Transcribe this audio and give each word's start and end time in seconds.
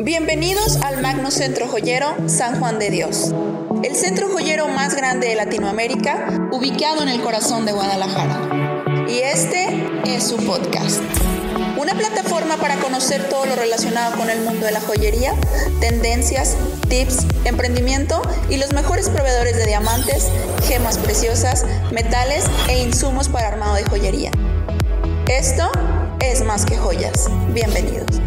Bienvenidos 0.00 0.76
al 0.84 1.02
Magno 1.02 1.32
Centro 1.32 1.66
Joyero 1.66 2.14
San 2.28 2.60
Juan 2.60 2.78
de 2.78 2.88
Dios, 2.88 3.34
el 3.82 3.96
centro 3.96 4.28
joyero 4.28 4.68
más 4.68 4.94
grande 4.94 5.26
de 5.26 5.34
Latinoamérica, 5.34 6.48
ubicado 6.52 7.02
en 7.02 7.08
el 7.08 7.20
corazón 7.20 7.66
de 7.66 7.72
Guadalajara. 7.72 8.86
Y 9.08 9.18
este 9.18 9.66
es 10.06 10.22
su 10.22 10.36
podcast. 10.36 11.00
Una 11.76 11.94
plataforma 11.94 12.58
para 12.58 12.76
conocer 12.76 13.28
todo 13.28 13.44
lo 13.46 13.56
relacionado 13.56 14.16
con 14.16 14.30
el 14.30 14.40
mundo 14.42 14.66
de 14.66 14.72
la 14.72 14.80
joyería, 14.80 15.34
tendencias, 15.80 16.56
tips, 16.88 17.26
emprendimiento 17.44 18.22
y 18.48 18.58
los 18.58 18.72
mejores 18.72 19.08
proveedores 19.08 19.56
de 19.56 19.66
diamantes, 19.66 20.28
gemas 20.68 20.96
preciosas, 20.96 21.66
metales 21.90 22.44
e 22.68 22.84
insumos 22.84 23.28
para 23.28 23.48
armado 23.48 23.74
de 23.74 23.82
joyería. 23.82 24.30
Esto 25.26 25.68
es 26.20 26.44
más 26.44 26.64
que 26.64 26.76
joyas. 26.76 27.28
Bienvenidos. 27.52 28.20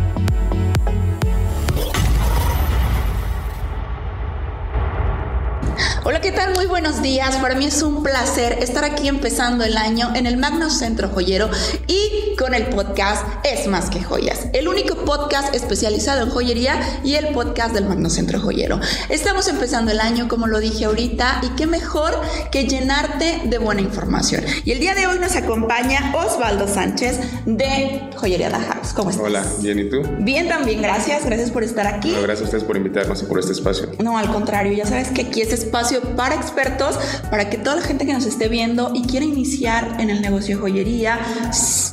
Hola, 6.11 6.19
¿qué 6.21 6.31
tal? 6.31 6.53
Muy 6.53 6.67
buenos 6.67 7.01
días. 7.01 7.37
Para 7.37 7.55
mí 7.55 7.65
es 7.65 7.81
un 7.81 8.03
placer 8.03 8.59
estar 8.61 8.83
aquí 8.83 9.07
empezando 9.07 9.63
el 9.63 9.75
año 9.75 10.11
en 10.15 10.27
el 10.27 10.37
Magno 10.37 10.69
Centro 10.69 11.09
Joyero 11.09 11.49
y 11.87 12.35
con 12.37 12.53
el 12.53 12.67
podcast 12.67 13.25
Es 13.43 13.67
más 13.67 13.89
que 13.89 14.03
joyas, 14.03 14.47
el 14.53 14.67
único 14.67 15.03
podcast 15.03 15.55
especializado 15.55 16.23
en 16.23 16.29
joyería 16.29 16.79
y 17.03 17.15
el 17.15 17.29
podcast 17.29 17.73
del 17.73 17.85
Magno 17.85 18.09
Centro 18.09 18.39
Joyero. 18.39 18.79
Estamos 19.09 19.47
empezando 19.47 19.91
el 19.91 19.99
año, 19.99 20.27
como 20.27 20.45
lo 20.45 20.59
dije 20.59 20.85
ahorita, 20.85 21.41
y 21.43 21.49
qué 21.55 21.65
mejor 21.65 22.13
que 22.51 22.65
llenarte 22.65 23.41
de 23.45 23.57
buena 23.57 23.81
información. 23.81 24.43
Y 24.63 24.71
el 24.71 24.79
día 24.79 24.93
de 24.93 25.07
hoy 25.07 25.17
nos 25.17 25.35
acompaña 25.35 26.13
Osvaldo 26.15 26.67
Sánchez 26.67 27.19
de 27.45 28.09
Joyería 28.15 28.49
La 28.49 28.59
House. 28.59 28.93
¿Cómo 28.93 29.09
estás? 29.09 29.25
Hola, 29.25 29.43
bien, 29.59 29.79
¿y 29.79 29.89
tú? 29.89 30.03
Bien, 30.19 30.47
también, 30.47 30.83
gracias. 30.83 31.25
Gracias 31.25 31.49
por 31.49 31.63
estar 31.63 31.87
aquí. 31.87 32.11
No, 32.11 32.21
gracias 32.21 32.41
a 32.41 32.45
ustedes 32.45 32.63
por 32.63 32.77
invitarnos 32.77 33.23
y 33.23 33.25
por 33.25 33.39
este 33.39 33.53
espacio. 33.53 33.89
No, 33.99 34.17
al 34.17 34.31
contrario, 34.31 34.73
ya 34.73 34.85
sabes 34.85 35.09
que 35.09 35.23
aquí 35.23 35.41
es 35.41 35.51
espacio 35.51 36.10
para 36.15 36.35
expertos, 36.35 36.97
para 37.29 37.49
que 37.49 37.57
toda 37.57 37.77
la 37.77 37.81
gente 37.81 38.05
que 38.05 38.13
nos 38.13 38.25
esté 38.25 38.47
viendo 38.47 38.91
y 38.93 39.03
quiera 39.03 39.25
iniciar 39.25 39.97
en 39.99 40.09
el 40.09 40.21
negocio 40.21 40.55
de 40.55 40.61
joyería, 40.61 41.19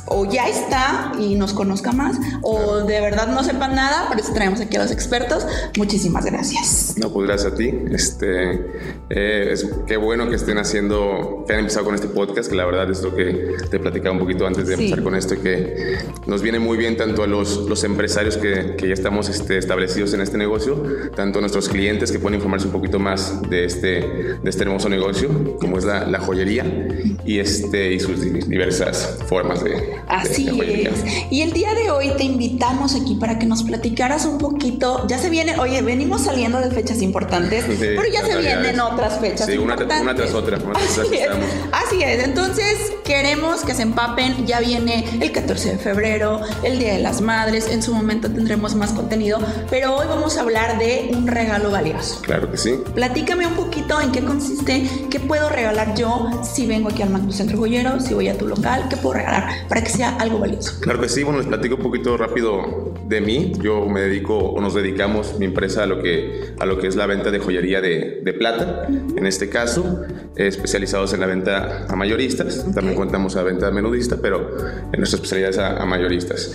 o 0.07 0.25
ya 0.25 0.47
está 0.47 1.11
y 1.19 1.35
nos 1.35 1.53
conozca 1.53 1.91
más, 1.91 2.17
o 2.41 2.79
de 2.79 2.99
verdad 2.99 3.27
no 3.27 3.43
sepan 3.43 3.75
nada, 3.75 4.07
por 4.07 4.19
eso 4.19 4.33
traemos 4.33 4.59
aquí 4.59 4.77
a 4.77 4.81
los 4.81 4.91
expertos. 4.91 5.45
Muchísimas 5.77 6.25
gracias. 6.25 6.95
No, 6.97 7.11
pues 7.11 7.27
gracias 7.27 7.53
a 7.53 7.55
ti. 7.55 7.71
Este, 7.91 8.51
eh, 9.09 9.49
es, 9.51 9.67
qué 9.87 9.97
bueno 9.97 10.29
que 10.29 10.35
estén 10.35 10.57
haciendo, 10.57 11.43
que 11.47 11.53
han 11.53 11.59
empezado 11.59 11.85
con 11.85 11.95
este 11.95 12.07
podcast, 12.07 12.49
que 12.49 12.55
la 12.55 12.65
verdad 12.65 12.89
es 12.89 13.01
lo 13.01 13.15
que 13.15 13.55
te 13.69 13.79
platicaba 13.79 14.13
un 14.13 14.19
poquito 14.19 14.45
antes 14.45 14.67
de 14.67 14.73
empezar 14.73 15.03
con 15.03 15.15
esto, 15.15 15.39
que 15.41 15.97
nos 16.25 16.41
viene 16.41 16.59
muy 16.59 16.77
bien 16.77 16.97
tanto 16.97 17.23
a 17.23 17.27
los, 17.27 17.69
los 17.69 17.83
empresarios 17.83 18.37
que, 18.37 18.75
que 18.75 18.87
ya 18.87 18.93
estamos 18.93 19.29
este, 19.29 19.57
establecidos 19.57 20.13
en 20.13 20.21
este 20.21 20.37
negocio, 20.37 20.81
tanto 21.15 21.39
a 21.39 21.41
nuestros 21.41 21.69
clientes 21.69 22.11
que 22.11 22.19
pueden 22.19 22.35
informarse 22.35 22.67
un 22.67 22.73
poquito 22.73 22.99
más 22.99 23.41
de 23.49 23.65
este 23.65 24.08
de, 24.09 24.49
este 24.49 24.63
hermoso 24.63 24.89
negocio, 24.89 25.57
como 25.59 25.77
es 25.77 25.85
la, 25.85 26.05
la, 26.05 26.19
joyería 26.19 26.65
y, 27.25 27.39
este, 27.39 27.93
y 27.93 27.99
sus 27.99 28.21
diversas 28.21 29.17
formas 29.27 29.63
de, 29.63 29.99
Así 30.09 30.49
es. 30.59 31.03
Y 31.29 31.43
el 31.43 31.53
día 31.53 31.73
de 31.75 31.91
hoy 31.91 32.11
te 32.17 32.23
invitamos 32.23 32.95
aquí 32.95 33.15
para 33.15 33.37
que 33.37 33.45
nos 33.45 33.63
platicaras 33.63 34.25
un 34.25 34.39
poquito. 34.39 35.05
Ya 35.07 35.19
se 35.19 35.29
viene, 35.29 35.57
oye, 35.59 35.81
venimos 35.81 36.23
saliendo 36.23 36.59
de 36.59 36.71
fechas 36.71 37.01
importantes, 37.01 37.65
pero 37.79 38.03
ya 38.11 38.25
se 38.25 38.37
vienen 38.37 38.79
otras 38.79 39.19
fechas. 39.19 39.45
Sí, 39.45 39.57
una, 39.57 39.75
una, 39.75 40.15
tras 40.15 40.33
otra. 40.33 40.57
Así, 40.75 41.15
es. 41.15 41.29
Así 41.71 42.01
es. 42.01 42.23
Entonces, 42.23 42.91
queremos 43.03 43.61
que 43.61 43.75
se 43.75 43.83
empapen. 43.83 44.47
Ya 44.47 44.59
viene 44.59 45.05
el 45.21 45.31
14 45.31 45.73
de 45.73 45.77
febrero, 45.77 46.41
el 46.63 46.79
Día 46.79 46.93
de 46.93 46.99
las 46.99 47.21
Madres. 47.21 47.67
En 47.69 47.83
su 47.83 47.93
momento 47.93 48.31
tendremos 48.31 48.73
más 48.73 48.91
contenido, 48.91 49.39
pero 49.69 49.95
hoy 49.95 50.07
vamos 50.07 50.37
a 50.37 50.41
hablar 50.41 50.79
de 50.79 51.11
un 51.13 51.27
regalo 51.27 51.69
valioso. 51.69 52.21
Claro 52.23 52.49
que 52.49 52.57
sí. 52.57 52.79
Platícame 52.95 53.45
un 53.45 53.55
poquito 53.55 53.98
en 54.01 54.11
qué 54.11 54.23
consiste, 54.23 54.87
qué 55.09 55.19
puedo 55.19 55.49
regalar 55.49 55.95
yo 55.95 56.29
si 56.43 56.65
vengo 56.65 56.89
aquí 56.89 57.01
al 57.01 57.09
Magno 57.09 57.31
Centro 57.31 57.57
Joyero, 57.57 57.99
si 57.99 58.13
voy 58.13 58.27
a 58.27 58.37
tu 58.37 58.47
local, 58.47 58.85
qué 58.89 58.97
puedo 58.97 59.15
regalar 59.15 59.67
para 59.67 59.83
que 59.83 59.89
sea 59.89 60.15
algo 60.17 60.39
valioso. 60.39 60.79
Claro 60.79 60.99
que 61.01 61.09
sí, 61.09 61.23
bueno, 61.23 61.39
les 61.39 61.47
platico 61.47 61.75
un 61.75 61.83
poquito 61.83 62.17
rápido 62.17 62.93
de 63.07 63.21
mí. 63.21 63.53
Yo 63.61 63.85
me 63.85 64.01
dedico 64.01 64.37
o 64.37 64.61
nos 64.61 64.73
dedicamos 64.73 65.37
mi 65.39 65.45
empresa 65.45 65.83
a 65.83 65.85
lo 65.85 66.01
que, 66.01 66.53
a 66.59 66.65
lo 66.65 66.79
que 66.79 66.87
es 66.87 66.95
la 66.95 67.05
venta 67.05 67.31
de 67.31 67.39
joyería 67.39 67.81
de, 67.81 68.21
de 68.23 68.33
plata, 68.33 68.87
en 68.87 69.25
este 69.25 69.49
caso, 69.49 70.01
especializados 70.35 71.13
en 71.13 71.19
la 71.19 71.25
venta 71.25 71.85
a 71.87 71.95
mayoristas. 71.95 72.65
También 72.73 72.95
contamos 72.95 73.35
a 73.35 73.43
venta 73.43 73.71
menudista, 73.71 74.17
pero 74.21 74.49
en 74.91 74.99
nuestra 74.99 75.17
especialidad 75.17 75.49
es 75.49 75.57
a, 75.57 75.81
a 75.81 75.85
mayoristas. 75.85 76.53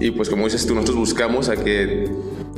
Y 0.00 0.10
pues 0.12 0.28
como 0.28 0.44
dices 0.44 0.66
tú, 0.66 0.74
nosotros 0.74 0.96
buscamos 0.96 1.48
a 1.48 1.56
que 1.56 2.08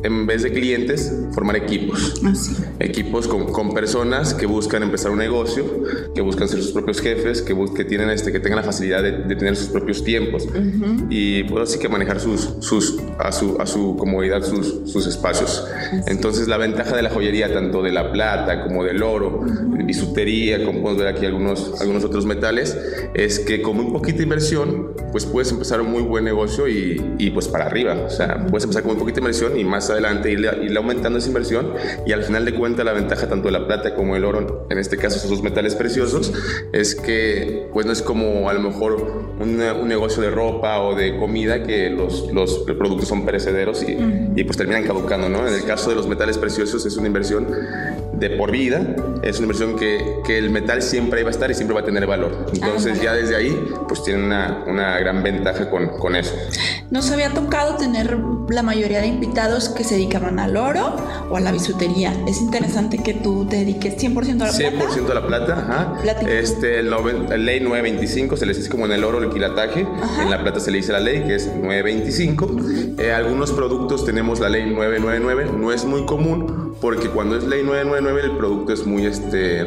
en 0.02 0.26
vez 0.26 0.42
de 0.42 0.52
clientes, 0.52 1.12
formar 1.32 1.56
equipos. 1.56 2.20
Así. 2.24 2.56
Equipos 2.78 3.26
con, 3.28 3.52
con, 3.52 3.74
personas 3.74 4.34
que 4.34 4.46
buscan 4.46 4.82
empezar 4.82 5.10
un 5.10 5.18
negocio, 5.18 5.64
que 6.14 6.20
buscan 6.20 6.48
ser 6.48 6.62
sus 6.62 6.72
propios 6.72 7.00
jefes, 7.00 7.42
que, 7.42 7.56
que, 7.74 7.84
tienen 7.84 8.10
este, 8.10 8.32
que 8.32 8.40
tengan 8.40 8.58
la 8.58 8.64
facilidad 8.64 9.02
de, 9.02 9.12
de 9.12 9.36
tener 9.36 9.56
sus 9.56 9.68
propios 9.68 10.04
tiempos 10.04 10.46
y 11.10 11.44
pues 11.44 11.70
así 11.70 11.78
que 11.78 11.88
manejar 11.88 12.20
sus, 12.20 12.54
sus, 12.60 12.96
a, 13.18 13.32
su, 13.32 13.56
a 13.60 13.66
su 13.66 13.96
comodidad 13.96 14.42
sus, 14.42 14.90
sus 14.90 15.06
espacios. 15.06 15.66
Así. 15.66 15.96
Entonces 16.06 16.48
la 16.48 16.56
ventaja 16.56 16.96
de 16.96 17.02
la 17.02 17.10
joyería, 17.10 17.52
tanto 17.52 17.82
de 17.82 17.92
la 17.92 18.12
plata 18.12 18.62
como 18.62 18.84
del 18.84 19.02
oro, 19.02 19.44
bisutería, 19.88 20.64
como 20.64 20.82
podemos 20.82 21.02
ver 21.02 21.14
aquí 21.14 21.24
algunos, 21.24 21.80
algunos 21.80 22.04
otros 22.04 22.26
metales, 22.26 22.78
es 23.14 23.40
que 23.40 23.62
con 23.62 23.76
muy 23.76 23.90
poquita 23.90 24.22
inversión, 24.22 24.92
pues 25.12 25.24
puedes 25.24 25.50
empezar 25.50 25.80
un 25.80 25.90
muy 25.90 26.02
buen 26.02 26.24
negocio 26.24 26.68
y, 26.68 27.14
y 27.18 27.30
pues 27.30 27.48
para 27.48 27.64
arriba. 27.66 27.94
O 28.06 28.10
sea, 28.10 28.46
puedes 28.46 28.64
empezar 28.64 28.82
con 28.82 28.92
muy 28.92 29.00
poquita 29.00 29.20
inversión 29.20 29.58
y 29.58 29.64
más 29.64 29.88
adelante 29.88 30.30
irle, 30.30 30.50
irle, 30.62 30.78
aumentando 30.78 31.18
esa 31.18 31.28
inversión 31.28 31.72
y 32.06 32.12
al 32.12 32.22
final 32.22 32.44
de 32.44 32.54
cuentas 32.54 32.84
la 32.84 32.92
ventaja 32.92 33.28
tanto 33.28 33.48
de 33.48 33.52
la 33.52 33.66
plata 33.66 33.94
como 33.94 34.14
el 34.14 34.24
oro, 34.24 34.66
en 34.70 34.78
este 34.78 34.98
caso 34.98 35.16
esos 35.16 35.30
dos 35.30 35.42
metales 35.42 35.74
preciosos, 35.74 36.32
es 36.72 36.94
que 36.94 37.68
pues 37.72 37.86
no 37.86 37.92
es 37.92 38.02
como 38.02 38.50
a 38.50 38.52
lo 38.52 38.60
mejor 38.60 39.24
un, 39.40 39.60
un 39.60 39.88
negocio 39.88 40.22
de 40.22 40.30
ropa 40.30 40.80
o 40.82 40.94
de 40.94 41.16
comida 41.16 41.62
que 41.62 41.88
los, 41.90 42.30
los 42.32 42.58
productos 42.60 43.07
son 43.08 43.24
perecederos 43.24 43.82
y, 43.82 43.96
uh 43.96 44.00
-huh. 44.00 44.32
y, 44.36 44.44
pues 44.44 44.56
terminan 44.56 44.84
caducando, 44.84 45.28
¿no? 45.28 45.46
En 45.46 45.54
el 45.54 45.64
caso 45.64 45.90
de 45.90 45.96
los 45.96 46.06
metales 46.06 46.38
preciosos 46.38 46.84
es 46.86 46.96
una 46.96 47.06
inversión 47.06 47.46
de 48.18 48.30
por 48.30 48.50
vida, 48.50 48.96
es 49.22 49.38
una 49.38 49.44
inversión 49.44 49.76
que, 49.76 50.20
que 50.24 50.38
el 50.38 50.50
metal 50.50 50.82
siempre 50.82 51.22
va 51.22 51.28
a 51.28 51.32
estar 51.32 51.50
y 51.50 51.54
siempre 51.54 51.74
va 51.74 51.80
a 51.80 51.84
tener 51.84 52.06
valor. 52.06 52.46
Entonces 52.52 53.00
ya 53.00 53.12
desde 53.12 53.36
ahí 53.36 53.56
pues 53.86 54.02
tienen 54.02 54.24
una, 54.24 54.64
una 54.66 54.98
gran 54.98 55.22
ventaja 55.22 55.70
con, 55.70 55.88
con 55.98 56.16
eso. 56.16 56.34
Nos 56.90 57.10
había 57.10 57.30
tocado 57.34 57.76
tener 57.76 58.18
la 58.48 58.62
mayoría 58.62 59.00
de 59.00 59.06
invitados 59.06 59.68
que 59.68 59.84
se 59.84 59.96
dedicaban 59.96 60.38
al 60.38 60.56
oro 60.56 60.96
o 61.30 61.36
a 61.36 61.40
la 61.40 61.52
bisutería. 61.52 62.14
Es 62.26 62.40
interesante 62.40 62.98
que 62.98 63.14
tú 63.14 63.46
te 63.46 63.56
dediques 63.56 63.96
100% 63.98 64.42
a 64.42 64.46
la 64.46 64.52
plata. 64.52 64.94
100% 64.94 65.10
a 65.10 65.14
la 65.14 65.26
plata, 65.26 65.52
ajá. 65.58 65.96
Este, 66.28 66.80
el, 66.80 66.92
el, 67.30 67.44
ley 67.44 67.60
925 67.60 68.36
se 68.36 68.46
les 68.46 68.56
dice 68.56 68.70
como 68.70 68.86
en 68.86 68.92
el 68.92 69.04
oro 69.04 69.22
el 69.22 69.30
quilataje, 69.30 69.86
ajá. 70.00 70.22
en 70.22 70.30
la 70.30 70.42
plata 70.42 70.60
se 70.60 70.70
le 70.70 70.78
dice 70.78 70.92
la 70.92 71.00
ley 71.00 71.24
que 71.24 71.34
es 71.34 71.46
925. 71.46 72.56
Eh, 72.98 73.12
algunos 73.12 73.52
productos 73.52 74.04
tenemos 74.04 74.40
la 74.40 74.48
ley 74.48 74.64
999, 74.70 75.50
no 75.58 75.72
es 75.72 75.84
muy 75.84 76.06
común 76.06 76.67
porque 76.80 77.08
cuando 77.08 77.36
es 77.36 77.44
ley 77.44 77.62
999 77.62 78.32
el 78.32 78.36
producto 78.36 78.72
es 78.72 78.86
muy 78.86 79.06
este 79.06 79.66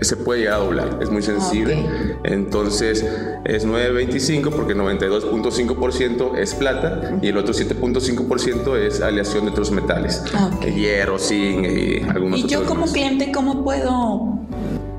se 0.00 0.16
puede 0.16 0.40
llegar 0.40 0.54
a 0.54 0.64
doblar, 0.64 0.98
es 1.00 1.10
muy 1.10 1.22
sensible. 1.22 1.74
Okay. 1.74 2.16
Entonces 2.24 3.04
es 3.44 3.66
9.25 3.66 4.50
porque 4.50 4.74
92.5% 4.74 6.38
es 6.38 6.54
plata 6.54 7.18
y 7.20 7.28
el 7.28 7.36
otro 7.36 7.54
7.5% 7.54 8.76
es 8.76 9.00
aleación 9.00 9.44
de 9.44 9.50
otros 9.50 9.70
metales, 9.70 10.22
okay. 10.56 10.72
hierro, 10.74 11.18
zinc 11.18 11.66
y 11.66 12.02
algunos 12.08 12.40
¿Y 12.40 12.46
yo 12.46 12.64
como 12.64 12.86
cliente 12.86 13.32
cómo 13.32 13.62
puedo 13.62 14.38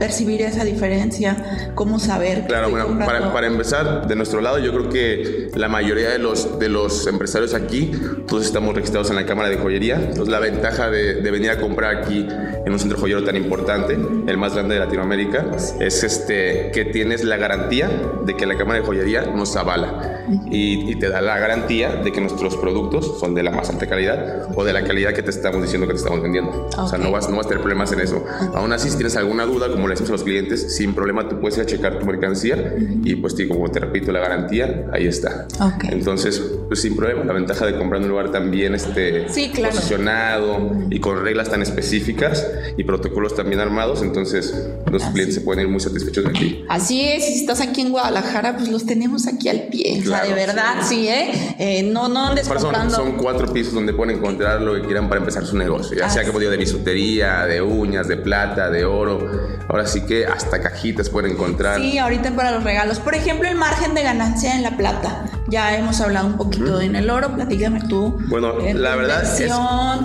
percibir 0.03 0.41
esa 0.41 0.65
diferencia? 0.65 1.71
¿Cómo 1.75 1.97
saber? 1.97 2.45
Claro, 2.45 2.69
bueno, 2.69 2.99
para, 3.05 3.31
para, 3.31 3.47
empezar, 3.47 4.05
de 4.05 4.17
nuestro 4.17 4.41
lado, 4.41 4.59
yo 4.59 4.73
creo 4.73 4.89
que 4.89 5.49
la 5.55 5.69
mayoría 5.69 6.09
de 6.09 6.19
los, 6.19 6.59
de 6.59 6.67
los 6.67 7.07
empresarios 7.07 7.53
aquí, 7.53 7.89
todos 8.27 8.43
estamos 8.43 8.75
registrados 8.75 9.09
en 9.11 9.15
la 9.15 9.25
Cámara 9.25 9.47
de 9.47 9.55
Joyería. 9.55 9.95
Entonces, 9.95 10.27
la 10.27 10.39
ventaja 10.39 10.89
de, 10.89 11.21
de 11.21 11.31
venir 11.31 11.51
a 11.51 11.57
comprar 11.57 11.95
aquí 11.95 12.27
en 12.65 12.73
un 12.73 12.79
centro 12.79 12.99
joyero 12.99 13.23
tan 13.23 13.37
importante, 13.37 13.93
el 13.93 14.37
más 14.37 14.53
grande 14.55 14.73
de 14.73 14.81
Latinoamérica, 14.81 15.45
es 15.79 16.03
este, 16.03 16.71
que 16.73 16.83
tienes 16.83 17.23
la 17.23 17.37
garantía 17.37 17.89
de 18.25 18.35
que 18.35 18.45
la 18.45 18.57
Cámara 18.57 18.81
de 18.81 18.85
Joyería 18.85 19.21
nos 19.33 19.55
avala 19.55 20.25
y, 20.51 20.91
y 20.91 20.95
te 20.99 21.07
da 21.07 21.21
la 21.21 21.39
garantía 21.39 21.95
de 21.95 22.11
que 22.11 22.19
nuestros 22.19 22.57
productos 22.57 23.19
son 23.21 23.35
de 23.35 23.43
la 23.43 23.51
más 23.51 23.69
alta 23.69 23.87
calidad 23.87 24.49
o 24.53 24.65
de 24.65 24.73
la 24.73 24.83
calidad 24.83 25.13
que 25.13 25.23
te 25.23 25.29
estamos 25.29 25.61
diciendo 25.61 25.87
que 25.87 25.93
te 25.93 25.99
estamos 25.99 26.21
vendiendo. 26.21 26.51
Okay. 26.51 26.79
O 26.83 26.87
sea, 26.87 26.99
no 26.99 27.09
vas, 27.09 27.29
no 27.29 27.37
vas 27.37 27.45
a 27.45 27.49
tener 27.49 27.61
problemas 27.61 27.91
en 27.93 28.01
eso. 28.01 28.21
Aún 28.53 28.73
así, 28.73 28.89
si 28.89 28.97
tienes 28.97 29.15
alguna 29.15 29.45
duda, 29.45 29.71
como 29.71 29.87
a 30.01 30.11
los 30.11 30.23
clientes, 30.23 30.75
sin 30.75 30.93
problema 30.93 31.27
tú 31.27 31.39
puedes 31.39 31.57
ir 31.57 31.63
a 31.63 31.65
checar 31.65 31.99
tu 31.99 32.05
mercancía 32.05 32.55
uh 32.55 32.79
-huh. 32.79 33.01
y 33.03 33.15
pues 33.15 33.35
como 33.47 33.69
te 33.69 33.79
repito, 33.79 34.11
la 34.11 34.19
garantía 34.19 34.87
ahí 34.91 35.07
está. 35.07 35.47
Okay. 35.59 35.89
Entonces, 35.91 36.41
pues 36.67 36.81
sin 36.81 36.95
problema. 36.95 37.23
La 37.23 37.33
ventaja 37.33 37.65
de 37.65 37.77
comprar 37.77 38.01
en 38.01 38.05
un 38.05 38.11
lugar 38.11 38.31
también 38.31 38.75
este, 38.75 39.23
posicionado 39.23 40.71
y 40.89 40.99
con 40.99 41.23
reglas 41.23 41.49
tan 41.49 41.61
específicas 41.61 42.45
y 42.77 42.83
protocolos 42.83 43.35
también 43.35 43.59
armados, 43.59 44.01
entonces 44.01 44.67
los 44.91 45.03
clientes 45.05 45.35
se 45.35 45.41
pueden 45.41 45.65
ir 45.65 45.67
muy 45.69 45.79
satisfechos 45.79 46.23
de 46.23 46.29
aquí. 46.29 46.65
Así 46.69 47.01
es, 47.01 47.25
si 47.25 47.33
estás 47.39 47.61
aquí 47.61 47.81
en 47.81 47.91
Guadalajara, 47.91 48.57
pues 48.57 48.69
los 48.69 48.85
tenemos 48.85 49.27
aquí 49.27 49.49
al 49.49 49.63
pie. 49.63 50.01
o 50.01 50.09
sea, 50.09 50.23
de 50.23 50.33
verdad, 50.33 50.75
sí, 50.83 51.07
¿eh? 51.07 51.55
¿eh? 51.59 51.83
no, 51.83 52.07
no 52.09 52.27
andes 52.27 52.47
comprando. 52.47 52.95
Son, 52.95 53.13
cuatro 53.13 53.51
pisos 53.51 53.73
donde 53.73 53.93
pueden 53.93 54.17
encontrar 54.17 54.61
lo 54.61 54.75
que 54.75 54.81
quieran 54.81 55.07
para 55.07 55.19
empezar 55.19 55.45
su 55.45 55.57
negocio, 55.57 55.97
ya 55.97 56.09
sea 56.09 56.23
que 56.23 56.31
podido 56.31 56.51
de 56.51 56.57
bisutería, 56.57 57.45
de 57.45 57.61
uñas, 57.61 58.07
de 58.07 58.17
plata, 58.17 58.69
de 58.69 58.85
oro. 58.85 59.29
Ahora 59.67 59.85
sí 59.85 60.01
que 60.01 60.25
hasta 60.25 60.61
cajitas 60.61 61.09
pueden 61.09 61.31
encontrar. 61.31 61.79
Sí, 61.79 61.97
ahorita 61.97 62.35
para 62.35 62.51
los 62.51 62.63
regalos. 62.63 62.99
Por 62.99 63.15
ejemplo, 63.15 63.47
el 63.47 63.55
margen 63.55 63.93
de 63.93 64.03
ganancia 64.03 64.55
en 64.55 64.63
la 64.63 64.77
plata. 64.77 65.25
Ya 65.49 65.77
hemos 65.77 66.01
hablado 66.01 66.27
un 66.27 66.37
poquito 66.37 66.52
en 66.53 66.95
el 66.95 67.09
oro, 67.09 67.33
platícame 67.33 67.81
tú. 67.87 68.17
Bueno, 68.27 68.55
la 68.73 68.95
verdad 68.95 69.23
es... 69.23 69.51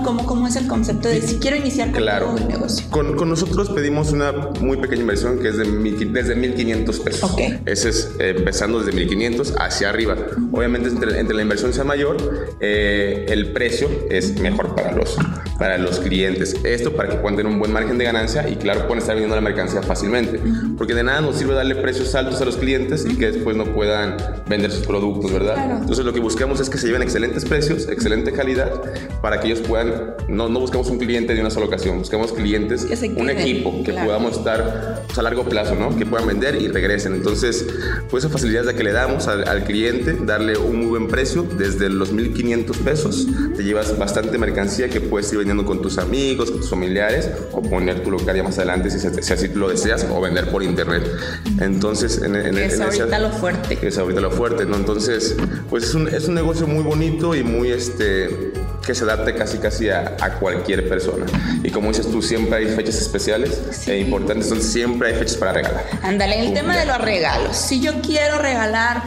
¿cómo, 0.05 0.25
¿Cómo 0.25 0.47
es 0.47 0.57
el 0.57 0.67
concepto 0.67 1.09
de 1.09 1.21
si 1.21 1.37
quiero 1.37 1.57
iniciar 1.57 1.91
con 1.91 2.01
claro. 2.01 2.31
un 2.31 2.49
negocio? 2.49 2.87
Con, 2.91 3.17
con, 3.17 3.29
nosotros 3.29 3.71
pedimos 3.71 4.13
una 4.13 4.33
muy 4.61 4.79
pequeña 4.79 5.03
inversión 5.03 5.39
que 5.39 5.49
es 5.49 5.57
de 5.57 5.65
desde 5.65 6.37
1.500 6.37 7.05
pesos. 7.05 7.31
Ok. 7.31 7.41
Ese 7.67 7.91
es 7.91 8.17
eh, 8.19 8.35
empezando 8.37 8.83
desde 8.83 8.99
1.500 8.99 9.55
hacia 9.59 9.91
arriba. 9.91 10.17
Obviamente 10.53 10.89
entre, 10.89 11.19
entre, 11.19 11.37
la 11.37 11.43
inversión 11.43 11.73
sea 11.73 11.85
mayor, 11.85 12.17
eh, 12.61 13.27
el 13.29 13.53
precio 13.53 13.89
es 14.11 14.39
mejor 14.41 14.75
para 14.75 14.93
los, 14.93 15.17
para 15.59 15.79
los 15.79 16.01
clientes. 16.01 16.57
Esto 16.65 16.93
para 16.93 17.11
que 17.11 17.17
puedan 17.17 17.37
tener 17.37 17.53
un 17.53 17.59
buen 17.59 17.73
margen 17.73 17.99
de 17.99 18.05
ganancia 18.05 18.49
y 18.49 18.57
claro, 18.57 18.87
pueden 18.87 18.99
estar 18.99 19.15
vendiendo 19.15 19.37
la 19.37 19.43
mercancía 19.43 19.83
fácilmente. 19.83 20.41
Porque 20.77 20.95
de 20.95 21.03
nada 21.03 21.21
nos 21.21 21.37
sirve 21.37 21.55
darle 21.55 21.77
precios 21.77 22.15
altos 22.15 22.41
a 22.41 22.45
los 22.45 22.57
clientes 22.57 23.07
y 23.09 23.17
que 23.17 23.33
después 23.33 23.57
no 23.57 23.65
puedan 23.67 24.17
vender 24.49 24.71
sus 24.71 24.87
productos, 24.87 25.33
¿verdad? 25.33 25.81
Entonces 25.81 26.05
lo 26.05 26.13
que 26.13 26.21
buscamos 26.21 26.38
es 26.39 26.71
que 26.71 26.79
se 26.79 26.87
lleven 26.87 27.03
excelentes 27.03 27.45
precios, 27.45 27.89
excelente 27.89 28.33
calidad, 28.33 28.81
para 29.21 29.41
que 29.41 29.49
ellos 29.49 29.61
puedan, 29.61 30.15
no, 30.29 30.49
no 30.49 30.61
buscamos 30.61 30.89
un 30.89 30.99
cliente 30.99 31.35
de 31.35 31.41
una 31.41 31.51
sola 31.51 31.67
ocasión, 31.67 31.99
buscamos 31.99 32.33
clientes, 32.33 32.87
un 33.17 33.29
equipo 33.29 33.83
que 33.83 33.93
podamos 33.93 34.39
estar 34.39 35.03
pues, 35.07 35.19
a 35.19 35.23
largo 35.23 35.45
plazo, 35.45 35.75
¿no? 35.75 35.97
Que 35.97 36.07
puedan 36.07 36.29
vender 36.29 36.55
y 36.63 36.69
regresen. 36.69 37.15
Entonces, 37.15 37.67
pues 38.09 38.25
esa 38.25 38.33
facilidad 38.33 38.63
es 38.63 38.67
la 38.67 38.75
que 38.75 38.85
le 38.85 38.93
damos 38.93 39.27
al, 39.27 39.65
cliente, 39.65 40.17
darle 40.25 40.57
un 40.57 40.77
muy 40.77 40.87
buen 40.87 41.09
precio, 41.09 41.43
desde 41.43 41.89
los 41.89 42.15
1.500 42.15 42.77
pesos, 42.79 43.27
te 43.57 43.65
llevas 43.65 43.99
bastante 43.99 44.39
mercancía 44.39 44.89
que 44.89 45.01
puedes 45.01 45.31
ir 45.33 45.39
vendiendo 45.39 45.65
con 45.65 45.83
tus 45.83 45.99
amigos, 45.99 46.51
con 46.51 46.61
tus 46.61 46.71
familiares, 46.71 47.31
o 47.53 47.61
poner 47.63 48.03
tu 48.03 48.11
local 48.11 48.37
ya 48.37 48.45
más 48.45 48.57
adelante 48.59 48.91
si, 48.91 49.01
si 49.01 49.33
así 49.33 49.49
lo 49.49 49.69
deseas, 49.69 50.07
o 50.09 50.21
vender 50.21 50.51
por 50.51 50.63
internet. 50.63 51.03
Entonces, 51.61 52.23
en, 52.23 52.37
en, 52.37 52.57
es 52.57 52.81
ahorita 52.81 53.19
lo 53.19 53.31
fuerte. 53.31 53.79
Es 53.83 53.99
ahorita 53.99 54.21
lo 54.21 54.31
fuerte, 54.31 54.65
¿no? 54.65 54.77
Entonces, 54.77 55.37
pues 55.69 55.85
es 55.85 55.95
un, 55.95 56.09
es 56.09 56.28
un 56.29 56.35
negocio 56.35 56.67
muy 56.67 56.85
bonito 56.85 57.35
y 57.35 57.43
muy 57.43 57.71
este 57.71 58.53
que 58.87 58.95
se 58.95 59.05
adapte 59.05 59.35
casi 59.35 59.59
casi 59.59 59.91
a, 59.91 60.17
cualquier 60.41 60.89
persona. 60.89 61.27
Y 61.63 61.71
como 61.71 61.89
dices 61.89 62.11
tú, 62.11 62.23
siempre 62.23 62.59
hay 62.59 62.67
fechas 62.67 62.97
especiales 62.97 63.87
e 63.87 63.99
importantes, 63.99 64.47
entonces 64.47 64.73
siempre 64.73 65.09
hay 65.09 65.15
fechas 65.15 65.37
para 65.37 65.53
regalar. 65.53 65.85
Ándale, 66.03 66.41
el 66.41 66.55
tema 66.55 66.77
de 66.77 66.87
los 66.87 66.99
regalos. 66.99 67.57
Si 67.57 67.81
yo 67.81 68.01
quiero 68.01 68.39
regalar, 68.39 69.03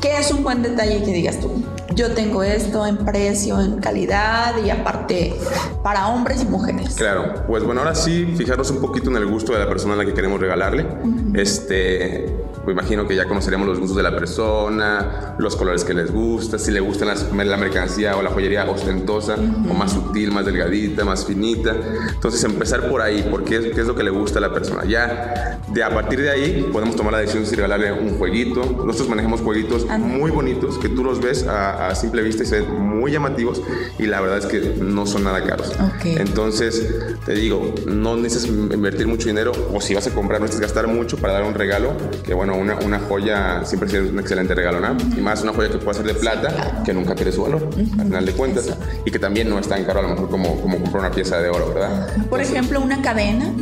¿qué 0.00 0.18
es 0.18 0.32
un 0.32 0.42
buen 0.42 0.62
detalle 0.62 1.04
que 1.04 1.12
digas 1.12 1.38
tú? 1.38 1.64
Yo 1.94 2.12
tengo 2.12 2.42
esto 2.42 2.86
en 2.86 2.96
precio, 2.98 3.60
en 3.60 3.80
calidad 3.80 4.54
y 4.64 4.70
aparte 4.70 5.34
para 5.82 6.08
hombres 6.08 6.42
y 6.42 6.46
mujeres. 6.46 6.94
Claro, 6.94 7.44
pues 7.46 7.62
bueno, 7.62 7.82
ahora 7.82 7.94
sí, 7.94 8.34
fijarnos 8.36 8.70
un 8.70 8.80
poquito 8.80 9.10
en 9.10 9.16
el 9.16 9.26
gusto 9.26 9.52
de 9.52 9.60
la 9.60 9.68
persona 9.68 9.94
a 9.94 9.96
la 9.96 10.04
que 10.04 10.14
queremos 10.14 10.40
regalarle. 10.40 10.86
Este, 11.34 12.26
pues 12.64 12.74
imagino 12.74 13.06
que 13.06 13.14
ya 13.14 13.26
conoceríamos 13.26 13.66
los 13.66 13.78
gustos 13.78 13.96
de 13.96 14.02
la 14.02 14.16
persona, 14.16 15.34
los 15.38 15.56
colores 15.56 15.84
que 15.84 15.94
les 15.94 16.10
gusta, 16.10 16.58
si 16.58 16.70
le 16.70 16.80
gusta 16.80 17.04
la 17.04 17.56
mercancía 17.56 18.16
o 18.16 18.22
la 18.22 18.30
joyería 18.30 18.64
ostentosa 18.68 19.34
o 19.34 19.74
más 19.74 19.92
sutil, 19.92 20.32
más 20.32 20.46
delgadita, 20.46 21.04
más 21.04 21.24
finita. 21.24 21.74
Entonces 22.12 22.42
empezar 22.44 22.88
por 22.88 23.02
ahí, 23.02 23.26
porque 23.30 23.56
es, 23.56 23.74
qué 23.74 23.80
es 23.80 23.86
lo 23.86 23.94
que 23.94 24.02
le 24.02 24.10
gusta 24.10 24.38
a 24.38 24.42
la 24.42 24.52
persona. 24.52 24.84
Ya 24.84 25.60
de 25.68 25.82
a 25.82 25.90
partir 25.90 26.20
de 26.20 26.30
ahí 26.30 26.68
podemos 26.72 26.96
tomar 26.96 27.12
la 27.12 27.18
decisión 27.18 27.44
de 27.44 27.50
si 27.50 27.56
regalarle 27.56 27.92
un 27.92 28.18
jueguito. 28.18 28.64
Nosotros 28.84 29.08
manejamos 29.08 29.40
jueguitos 29.42 29.86
muy 29.98 30.30
bonitos 30.30 30.78
que 30.78 30.88
tú 30.88 31.04
los 31.04 31.20
ves 31.20 31.46
a 31.46 31.83
a 31.83 31.83
simple 31.94 32.22
vista 32.22 32.42
y 32.42 32.46
se 32.46 32.60
ven 32.60 32.80
muy 32.80 33.12
llamativos 33.12 33.60
y 33.98 34.06
la 34.06 34.20
verdad 34.20 34.38
es 34.38 34.46
que 34.46 34.76
no 34.80 35.06
son 35.06 35.24
nada 35.24 35.42
caros. 35.44 35.72
Entonces, 36.04 36.86
te 37.24 37.34
digo, 37.34 37.74
no 37.86 38.16
necesitas 38.16 38.56
invertir 38.72 39.06
mucho 39.06 39.28
dinero 39.28 39.52
o 39.72 39.80
si 39.80 39.94
vas 39.94 40.06
a 40.06 40.10
comprar, 40.10 40.40
no 40.40 40.46
necesitas 40.46 40.72
gastar 40.72 40.92
mucho 40.92 41.16
para 41.16 41.34
dar 41.34 41.44
un 41.44 41.54
regalo, 41.54 41.92
que 42.24 42.34
bueno, 42.34 42.56
una, 42.56 42.76
una 42.76 42.98
joya 43.00 43.64
siempre 43.64 43.88
es 43.88 44.10
un 44.10 44.18
excelente 44.18 44.54
regalo, 44.54 44.80
¿no? 44.80 44.96
Y 45.16 45.20
más 45.20 45.42
una 45.42 45.52
joya 45.52 45.70
que 45.70 45.78
puede 45.78 45.98
ser 45.98 46.06
de 46.06 46.14
plata, 46.14 46.82
que 46.84 46.92
nunca 46.92 47.14
pierde 47.14 47.32
su 47.32 47.42
valor, 47.42 47.68
al 47.98 48.06
final 48.06 48.24
de 48.24 48.32
cuentas, 48.32 48.70
y 49.04 49.10
que 49.10 49.18
también 49.18 49.48
no 49.48 49.58
es 49.58 49.68
tan 49.68 49.84
caro 49.84 50.00
a 50.00 50.02
lo 50.02 50.08
mejor 50.08 50.30
como, 50.30 50.60
como 50.60 50.78
comprar 50.78 51.04
una 51.04 51.10
pieza 51.10 51.38
de 51.38 51.48
oro, 51.48 51.72
¿verdad? 51.72 52.08
Por 52.28 52.40
ejemplo, 52.40 52.80
una 52.80 53.02
cadena 53.02 53.52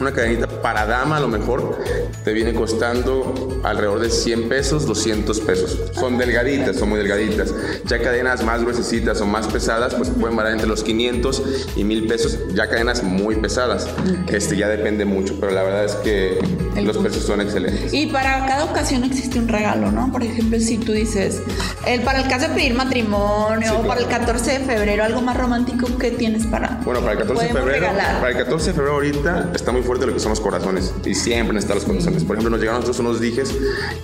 una 0.00 0.12
cadenita 0.12 0.46
para 0.46 0.86
dama 0.86 1.18
a 1.18 1.20
lo 1.20 1.28
mejor 1.28 1.78
te 2.24 2.32
viene 2.32 2.54
costando 2.54 3.60
alrededor 3.62 4.00
de 4.00 4.10
100 4.10 4.48
pesos, 4.48 4.86
200 4.86 5.40
pesos. 5.40 5.78
Son 5.92 6.18
delgaditas, 6.18 6.76
son 6.76 6.90
muy 6.90 6.98
delgaditas. 6.98 7.54
Ya 7.86 8.00
cadenas 8.00 8.44
más 8.44 8.62
gruesecitas 8.62 9.20
o 9.20 9.26
más 9.26 9.46
pesadas, 9.46 9.94
pues 9.94 10.10
pueden 10.10 10.36
variar 10.36 10.54
entre 10.54 10.68
los 10.68 10.82
500 10.82 11.42
y 11.76 11.84
1000 11.84 12.06
pesos. 12.06 12.38
Ya 12.54 12.68
cadenas 12.68 13.02
muy 13.02 13.36
pesadas. 13.36 13.88
Este 14.28 14.56
ya 14.56 14.68
depende 14.68 15.04
mucho, 15.04 15.38
pero 15.40 15.52
la 15.52 15.62
verdad 15.62 15.84
es 15.84 15.94
que 15.96 16.38
los 16.82 16.96
precios 16.98 17.24
son 17.24 17.40
excelentes. 17.40 17.92
Y 17.92 18.06
para 18.06 18.46
cada 18.46 18.64
ocasión 18.64 19.04
existe 19.04 19.38
un 19.38 19.48
regalo, 19.48 19.90
¿no? 19.90 20.10
Por 20.12 20.22
ejemplo, 20.22 20.58
si 20.60 20.78
tú 20.78 20.92
dices, 20.92 21.40
el, 21.86 22.02
para 22.02 22.20
el 22.20 22.28
caso 22.28 22.48
de 22.48 22.54
pedir 22.54 22.74
matrimonio 22.74 23.78
o 23.78 23.86
para 23.86 24.00
el 24.00 24.06
14 24.06 24.58
de 24.58 24.60
febrero, 24.60 25.04
algo 25.04 25.20
más 25.20 25.36
romántico, 25.36 25.86
¿qué 25.98 26.10
tienes 26.10 26.46
para? 26.46 26.80
Bueno, 26.84 27.00
para 27.00 27.12
el 27.12 27.18
14 27.18 27.46
de 27.46 27.52
febrero, 27.52 27.86
para 27.86 28.30
el 28.30 28.36
14 28.36 28.66
de 28.66 28.72
febrero 28.72 28.94
ahorita 28.94 29.50
está 29.54 29.72
muy 29.72 29.82
fuerte 29.90 30.06
lo 30.06 30.14
que 30.14 30.20
son 30.20 30.30
los 30.30 30.38
corazones 30.38 30.94
y 31.04 31.16
siempre 31.16 31.52
necesitan 31.52 31.78
los 31.78 31.84
corazones. 31.84 32.22
Por 32.22 32.36
ejemplo, 32.36 32.50
nos 32.50 32.60
llegaron 32.60 32.76
a 32.76 32.86
nosotros 32.86 33.00
unos 33.00 33.20
dijes 33.20 33.52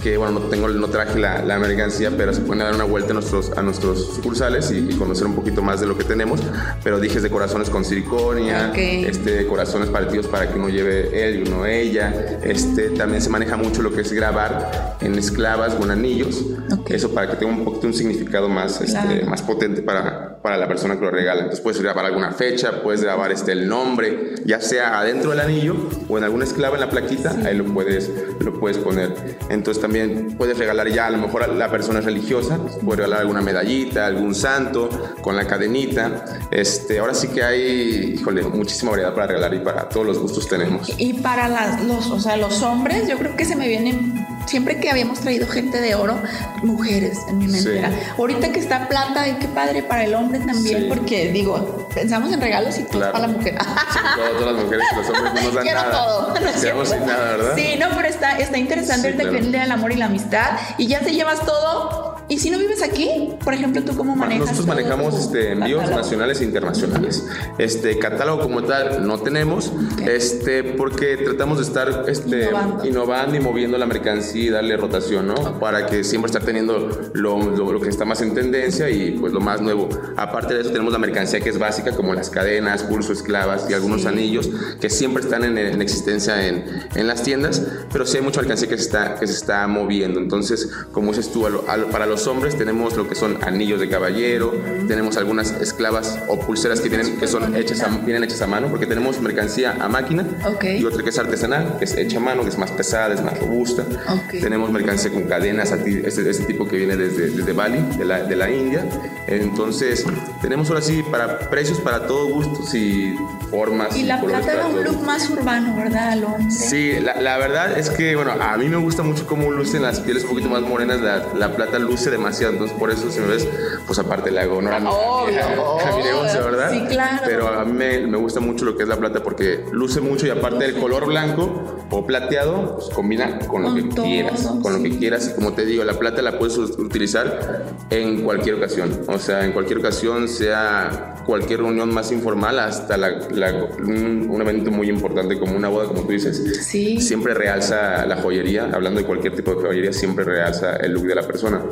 que, 0.03 0.17
bueno, 0.17 0.41
no, 0.41 0.47
tengo, 0.47 0.67
no 0.67 0.89
traje 0.89 1.17
la, 1.17 1.45
la 1.45 1.61
mercancía, 1.61 2.11
pero 2.17 2.35
se 2.35 2.41
pueden 2.41 2.65
dar 2.65 2.75
una 2.75 2.83
vuelta 2.83 3.13
a 3.13 3.15
nuestros, 3.15 3.53
a 3.57 3.63
nuestros 3.63 4.17
sucursales 4.17 4.73
y, 4.73 4.97
conocer 4.97 5.29
un 5.29 5.37
poquito 5.37 5.63
más 5.63 5.81
de 5.81 5.87
lo 5.87 5.97
que 5.97 6.03
tenemos. 6.03 6.41
Pero 6.83 6.99
dijes 6.99 7.23
de 7.23 7.31
corazones 7.31 7.71
con 7.71 7.85
siliconia, 7.85 8.73
este, 8.75 9.47
corazones 9.47 9.89
partidos 9.89 10.27
para 10.27 10.53
que 10.53 10.59
uno 10.59 10.71
lleve 10.71 11.25
él 11.25 11.39
y 11.47 11.49
uno 11.49 11.65
ella. 11.67 12.41
Este, 12.43 12.91
también 12.91 13.23
se 13.23 13.31
maneja 13.31 13.57
mucho 13.57 13.81
lo 13.81 13.93
que 13.93 14.01
es 14.01 14.13
grabar 14.13 14.97
en 15.01 15.17
esclavas 15.17 15.75
con 15.75 15.93
anillos. 15.93 16.47
Eso 16.89 17.15
para 17.15 17.31
que 17.31 17.37
tenga 17.37 17.53
un 17.53 17.65
poquito 17.65 17.87
un 17.87 17.95
significado 17.95 18.49
más, 18.49 18.81
este, 18.81 19.25
más 19.25 19.41
potente 19.43 19.83
para, 19.83 20.43
para 20.43 20.57
la 20.57 20.67
persona 20.67 20.97
que 20.97 21.05
lo 21.05 21.13
regala. 21.13 21.43
Entonces 21.43 21.61
puedes 21.61 21.81
grabar 21.81 22.07
alguna 22.07 22.33
fecha, 22.33 22.83
puedes 22.83 23.05
grabar 23.05 23.31
este, 23.31 23.53
el 23.53 23.69
nombre, 23.69 24.35
ya 24.45 24.61
sea 24.61 24.99
adentro 24.99 25.31
del 25.31 25.39
anillo 25.39 25.76
o 26.09 26.19
en 26.19 26.25
alguna 26.25 26.45
esclava 26.45 26.75
en 26.75 26.81
la 26.81 26.91
plaquita, 26.91 27.37
ahí 27.45 27.57
lo 27.57 27.65
puedes, 27.65 28.11
lo 28.41 28.59
puedes 28.59 28.79
poner. 28.79 29.39
Entonces 29.49 29.81
también 29.81 30.35
puedes 30.37 30.59
regalar 30.59 30.89
ya, 30.89 31.07
a 31.07 31.11
lo 31.11 31.19
mejor 31.19 31.49
la 31.55 31.71
persona 31.71 32.01
es 32.01 32.05
religiosa, 32.05 32.59
puedes 32.85 32.99
regalar 32.99 33.21
alguna 33.21 33.43
medallita, 33.43 34.07
algún 34.07 34.35
santo 34.35 34.89
con 35.23 35.37
la 35.37 35.47
cadenita. 35.47 36.25
Este, 36.51 36.99
ahora 36.99 37.15
sí 37.15 37.29
que 37.29 37.43
hay, 37.43 38.15
híjole, 38.19 38.43
muchísima 38.43 38.91
variedad 38.91 39.15
para 39.15 39.29
regalar 39.29 39.55
y 39.55 39.61
para 39.61 39.89
todos 39.89 40.07
los 40.07 40.19
gustos 40.19 40.49
tenemos. 40.49 40.93
Y 40.99 41.15
para 41.15 41.49
las, 41.49 41.85
los, 41.85 42.11
o 42.11 42.21
sea, 42.21 42.37
los 42.37 42.63
hombres, 42.63 43.09
yo 43.09 43.17
creo 43.19 43.37
que 43.37 43.45
se 43.45 43.57
me 43.57 43.69
vienen 43.69 44.26
siempre 44.47 44.79
que 44.81 44.91
habíamos 44.91 45.21
traído 45.21 45.47
gente 45.47 45.81
de 45.81 45.95
oro, 45.95 46.21
mujeres 46.63 47.19
en 47.29 47.39
mi 47.39 47.47
mente. 47.47 47.83
Ahorita 48.17 48.51
que 48.53 48.61
está 48.61 48.89
plata, 48.89 49.29
y 49.29 49.35
qué 49.35 49.49
padre 49.49 49.83
para 49.83 50.05
el 50.05 50.15
hombre 50.15 50.39
también, 50.41 50.89
porque 50.89 51.31
digo, 51.33 51.89
pensamos 51.95 52.33
en 52.33 52.41
regalos 52.41 52.79
y 52.79 52.85
todo 52.85 53.01
para 53.13 53.27
la 53.27 53.29
mujer. 53.29 53.57
Sí, 53.93 53.99
todas 54.39 54.55
las 54.55 54.65
mujeres, 54.65 54.87
los 54.97 55.09
hombres 55.09 55.35
no 55.35 55.43
nos 55.43 55.55
dan 55.55 55.63
Quiero 55.65 55.81
nada. 55.81 55.93
todo. 55.93 56.35
No 56.37 56.85
sin 56.85 57.07
nada, 57.07 57.37
¿verdad? 57.37 57.53
Sí, 57.57 57.77
no, 57.79 57.89
pero 57.95 58.09
está, 58.09 58.39
está 58.39 58.59
interesante 58.59 59.09
el 59.09 59.17
claro. 59.17 59.37
el 59.39 59.71
amor 59.71 59.93
y 59.93 59.97
la 59.97 60.07
amistad 60.07 60.59
y 60.79 60.87
ya 60.87 61.01
te 61.01 61.13
llevas 61.13 61.41
todo. 61.41 62.06
Y 62.29 62.39
si 62.39 62.51
no 62.51 62.59
vives 62.59 62.83
aquí, 62.83 63.09
por 63.45 63.55
ejemplo, 63.55 63.83
¿tú 63.85 63.97
cómo 63.97 64.17
manejas? 64.17 64.47
Nosotros 64.47 64.67
manejamos 64.67 65.15
este, 65.15 65.53
envíos 65.53 65.89
nacionales 65.89 66.41
e 66.41 66.45
internacionales. 66.45 67.25
Este 67.57 67.99
catálogo 68.01 68.43
como 68.43 68.65
tal 68.65 69.07
no 69.07 69.21
tenemos, 69.21 69.73
este, 70.05 70.65
porque 70.65 71.17
tratamos 71.19 71.59
de 71.59 71.65
estar 71.65 72.05
este, 72.09 72.49
innovando 72.83 73.37
y 73.37 73.41
moviendo 73.41 73.79
la 73.79 73.87
mercancía 73.87 74.43
y 74.43 74.51
darle 74.51 74.77
rotación, 74.77 75.29
¿no? 75.29 75.61
Para 75.61 75.87
que 75.87 76.03
siempre 76.03 76.27
estar 76.27 76.43
teniendo 76.43 77.11
lo, 77.15 77.39
lo, 77.39 77.81
que 77.81 77.89
está 77.89 78.05
más 78.05 78.21
en 78.23 78.35
tendencia 78.35 78.91
y 78.91 79.13
pues 79.13 79.33
lo 79.33 79.41
más 79.41 79.61
nuevo. 79.61 79.89
Aparte 80.17 80.55
de 80.55 80.63
eso 80.63 80.71
tenemos 80.71 80.93
la 80.93 80.99
mercancía 80.99 81.39
que 81.39 81.51
es 81.51 81.59
básica 81.61 81.93
como 81.93 82.13
las 82.13 82.29
cadenas, 82.29 82.83
pulso, 82.83 83.13
esclavas 83.13 83.71
y 83.71 83.75
algunos 83.75 84.05
anillos 84.05 84.51
que 84.81 84.91
siempre 84.91 85.23
están 85.23 85.45
en, 85.45 85.57
en 85.59 85.81
existencia 85.81 86.45
en, 86.49 86.65
en, 86.95 87.07
las 87.07 87.23
tiendas, 87.23 87.63
pero 87.93 88.05
sí 88.05 88.17
hay 88.17 88.25
mucha 88.25 88.41
mercancía 88.41 88.69
que 88.69 88.77
se 88.79 88.83
está, 88.83 89.15
que 89.15 89.29
se 89.29 89.35
está 89.35 89.65
moviendo. 89.69 90.19
Entonces, 90.19 90.71
como 90.91 91.13
dices 91.13 91.31
tú, 91.31 91.47
para 91.93 92.07
los 92.07 92.16
los 92.17 92.27
hombres 92.29 92.57
tenemos 92.57 92.97
lo 92.97 93.07
que 93.07 93.15
son 93.15 93.45
anillos 93.45 93.79
de 93.79 93.91
caballero, 93.91 94.55
tenemos 94.89 95.19
algunas 95.19 95.51
esclavas 95.61 96.19
o 96.29 96.41
pulseras 96.41 96.81
que 96.81 96.89
vienen 96.89 97.19
que 97.19 97.27
son 97.27 97.55
hechas 97.55 97.83
a, 97.83 97.89
vienen 97.89 98.25
hechas 98.25 98.41
a 98.41 98.47
mano, 98.47 98.69
porque 98.71 98.87
tenemos 98.87 99.21
mercancía 99.21 99.77
a 99.79 99.87
máquina 99.87 100.27
y 100.63 100.83
otra 100.87 101.03
que 101.03 101.11
es 101.11 101.19
artesanal, 101.19 101.77
que 101.79 101.85
es 101.85 101.95
hecha 101.95 102.17
a 102.17 102.21
mano, 102.21 102.43
que 102.43 102.49
es 102.49 102.57
más 102.57 102.71
pesada, 102.71 103.13
es 103.13 103.23
más 103.23 103.39
robusta. 103.39 103.85
Tenemos 104.31 104.73
mercancía 104.73 105.13
con 105.13 105.25
cadenas, 105.25 105.73
ese, 105.73 106.31
ese 106.31 106.45
tipo 106.45 106.67
que 106.67 106.79
viene 106.79 106.97
desde, 106.97 107.29
desde 107.29 107.53
Bali, 107.53 107.85
de 107.99 108.07
la, 108.07 108.23
de 108.23 108.35
la 108.35 108.51
India. 108.51 108.89
Entonces, 109.27 110.03
tenemos 110.41 110.71
ahora 110.71 110.81
sí 110.81 111.03
para 111.11 111.39
precios 111.51 111.83
para 111.83 112.07
todo 112.07 112.29
gustos 112.29 112.75
y 112.75 113.15
formas. 113.51 113.97
Y, 113.97 114.05
la 114.05 114.21
plata 114.21 114.55
da 114.55 114.67
un 114.67 114.85
look 114.85 115.03
más 115.03 115.29
urbano, 115.31 115.77
¿verdad, 115.77 116.17
Sí, 116.51 116.99
la, 117.01 117.21
la, 117.21 117.39
verdad 117.39 117.79
es 117.79 117.91
que, 117.91 118.17
bueno, 118.17 118.33
a 118.33 118.57
mí 118.57 118.69
me 118.69 118.77
gusta 118.77 119.03
mucho 119.03 119.27
cómo 119.27 119.51
lucen 119.51 119.83
las 119.83 120.01
pieles 120.01 120.25
un 120.25 120.31
poquito 120.31 120.49
más 120.49 120.63
morenas. 120.63 121.01
La, 121.01 121.23
la 121.35 121.55
plata 121.55 121.79
luce 121.79 122.11
demasiado, 122.11 122.53
entonces 122.53 122.77
por 122.79 122.91
eso, 122.91 123.11
si 123.11 123.21
me 123.21 123.29
ves, 123.29 123.49
pues 123.87 123.99
aparte 123.99 124.31
le 124.31 124.41
hago 124.41 124.59
honor 124.59 124.75
a, 124.75 124.81
mi 124.81 126.03
negocio, 126.03 126.45
¿verdad? 126.45 126.71
Sí, 126.71 126.85
claro. 126.89 127.23
Pero 127.25 127.49
a 127.49 127.65
mí 127.65 127.73
me, 127.73 128.07
me, 128.07 128.19
gusta 128.19 128.41
mucho 128.41 128.65
lo 128.65 128.77
que 128.77 128.83
es 128.83 128.89
la 128.89 128.97
plata 128.97 129.23
porque 129.23 129.65
luce 129.73 130.01
mucho 130.01 130.27
y 130.27 130.31
aparte 130.31 130.65
el 130.65 130.75
color 130.75 131.07
blanco 131.07 131.87
o 131.91 132.07
plateado, 132.07 132.77
pues 132.77 132.89
combina 132.91 133.39
con, 133.41 133.63
lo 133.63 133.75
que 133.75 133.89
quieras, 133.89 134.47
con 134.63 134.73
lo 134.73 134.83
que 134.83 134.99
quieras. 134.99 135.31
Y 135.31 135.35
como 135.35 135.53
te 135.53 135.65
digo, 135.65 135.85
la 135.85 135.95
plata 135.95 136.23
la 136.23 136.39
puedes 136.39 136.57
utilizar 136.59 137.67
en 137.91 138.23
cualquier 138.23 138.57
ocasión. 138.57 139.03
O 139.09 139.19
sea, 139.19 139.45
en 139.45 139.53
cualquier 139.53 139.79
ocasión, 139.79 140.29
sea 140.29 141.15
cualquier 141.27 141.61
reunión 141.61 141.93
más 141.93 142.13
informal 142.13 142.59
hasta 142.59 142.97
la, 142.97 143.19
un, 143.37 144.41
evento 144.41 144.71
muy 144.71 144.89
importante 144.89 145.39
como 145.39 145.57
una 145.57 145.69
boda, 145.69 145.89
como 145.89 146.03
tú 146.03 146.13
dices. 146.13 146.65
Sí. 146.67 147.01
Siempre 147.01 147.35
realza 147.35 148.07
la 148.07 148.17
joyería, 148.17 148.71
hablando 148.73 149.01
de 149.01 149.07
cualquier 149.07 149.35
tipo 149.35 149.55
de 149.55 149.63
joyería, 149.63 149.93
siempre 149.93 150.25
realza 150.25 150.77
el 150.77 150.93
look 150.93 151.07
de 151.07 151.15
la 151.15 151.27
persona, 151.27 151.63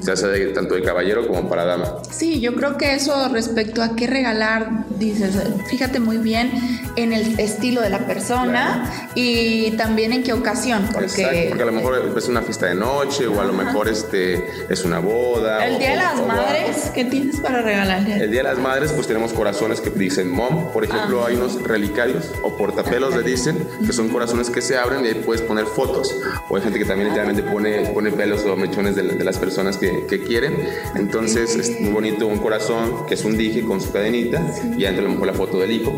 ya 0.00 0.16
sea 0.16 0.28
de, 0.28 0.46
tanto 0.48 0.74
de 0.74 0.82
caballero 0.82 1.26
como 1.26 1.48
para 1.48 1.64
dama. 1.64 1.98
Sí, 2.10 2.40
yo 2.40 2.54
creo 2.54 2.76
que 2.76 2.94
eso 2.94 3.28
respecto 3.28 3.82
a 3.82 3.94
qué 3.94 4.06
regalar, 4.06 4.86
dices, 4.98 5.36
fíjate 5.68 6.00
muy 6.00 6.18
bien 6.18 6.50
en 6.96 7.12
el 7.12 7.38
estilo 7.38 7.80
de 7.80 7.90
la 7.90 8.06
persona 8.06 9.10
y 9.14 9.72
también 9.72 10.12
en 10.12 10.22
qué 10.22 10.32
ocasión. 10.32 10.88
Porque, 10.92 11.46
porque 11.48 11.62
a 11.62 11.66
lo 11.66 11.72
mejor 11.72 12.14
es 12.16 12.28
una 12.28 12.42
fiesta 12.42 12.66
de 12.66 12.74
noche 12.74 13.26
o 13.26 13.40
a 13.40 13.44
lo 13.44 13.52
mejor 13.52 13.88
este, 13.88 14.44
es 14.68 14.84
una 14.84 14.98
boda. 14.98 15.66
El 15.66 15.78
Día 15.78 15.90
de 15.90 15.96
las 15.96 16.26
Madres, 16.26 16.90
¿qué 16.94 17.04
tienes 17.04 17.40
para 17.40 17.62
regalar? 17.62 18.08
El 18.08 18.30
Día 18.30 18.42
de 18.42 18.48
las 18.48 18.58
Madres, 18.58 18.92
pues 18.92 19.06
tenemos 19.06 19.32
corazones 19.32 19.80
que 19.80 19.90
dicen 19.90 20.30
mom. 20.30 20.72
Por 20.72 20.84
ejemplo, 20.84 21.13
ah. 21.22 21.26
hay 21.28 21.36
unos 21.36 21.62
relicarios 21.62 22.32
o 22.42 22.56
portapelos, 22.56 23.14
le 23.14 23.22
dicen, 23.22 23.56
que 23.84 23.92
son 23.92 24.08
corazones 24.08 24.50
que 24.50 24.60
se 24.60 24.76
abren 24.76 25.04
y 25.04 25.08
ahí 25.08 25.22
puedes 25.24 25.42
poner 25.42 25.66
fotos. 25.66 26.14
O 26.48 26.56
hay 26.56 26.62
gente 26.62 26.78
que 26.78 26.84
también 26.84 27.08
literalmente 27.08 27.42
pone, 27.42 27.90
pone 27.92 28.10
pelos 28.12 28.44
o 28.44 28.56
mechones 28.56 28.96
de, 28.96 29.24
las 29.24 29.38
personas 29.38 29.76
que, 29.76 30.06
que, 30.08 30.22
quieren. 30.22 30.54
Entonces 30.96 31.56
es 31.56 31.80
muy 31.80 31.90
bonito 31.90 32.26
un 32.26 32.38
corazón 32.38 33.06
que 33.06 33.14
es 33.14 33.24
un 33.24 33.36
dije 33.36 33.62
con 33.64 33.80
su 33.80 33.92
cadenita 33.92 34.42
y 34.76 34.84
adentro 34.84 35.06
a 35.06 35.08
lo 35.08 35.14
mejor 35.14 35.26
la 35.26 35.34
foto 35.34 35.58
del 35.58 35.72
hijo 35.72 35.92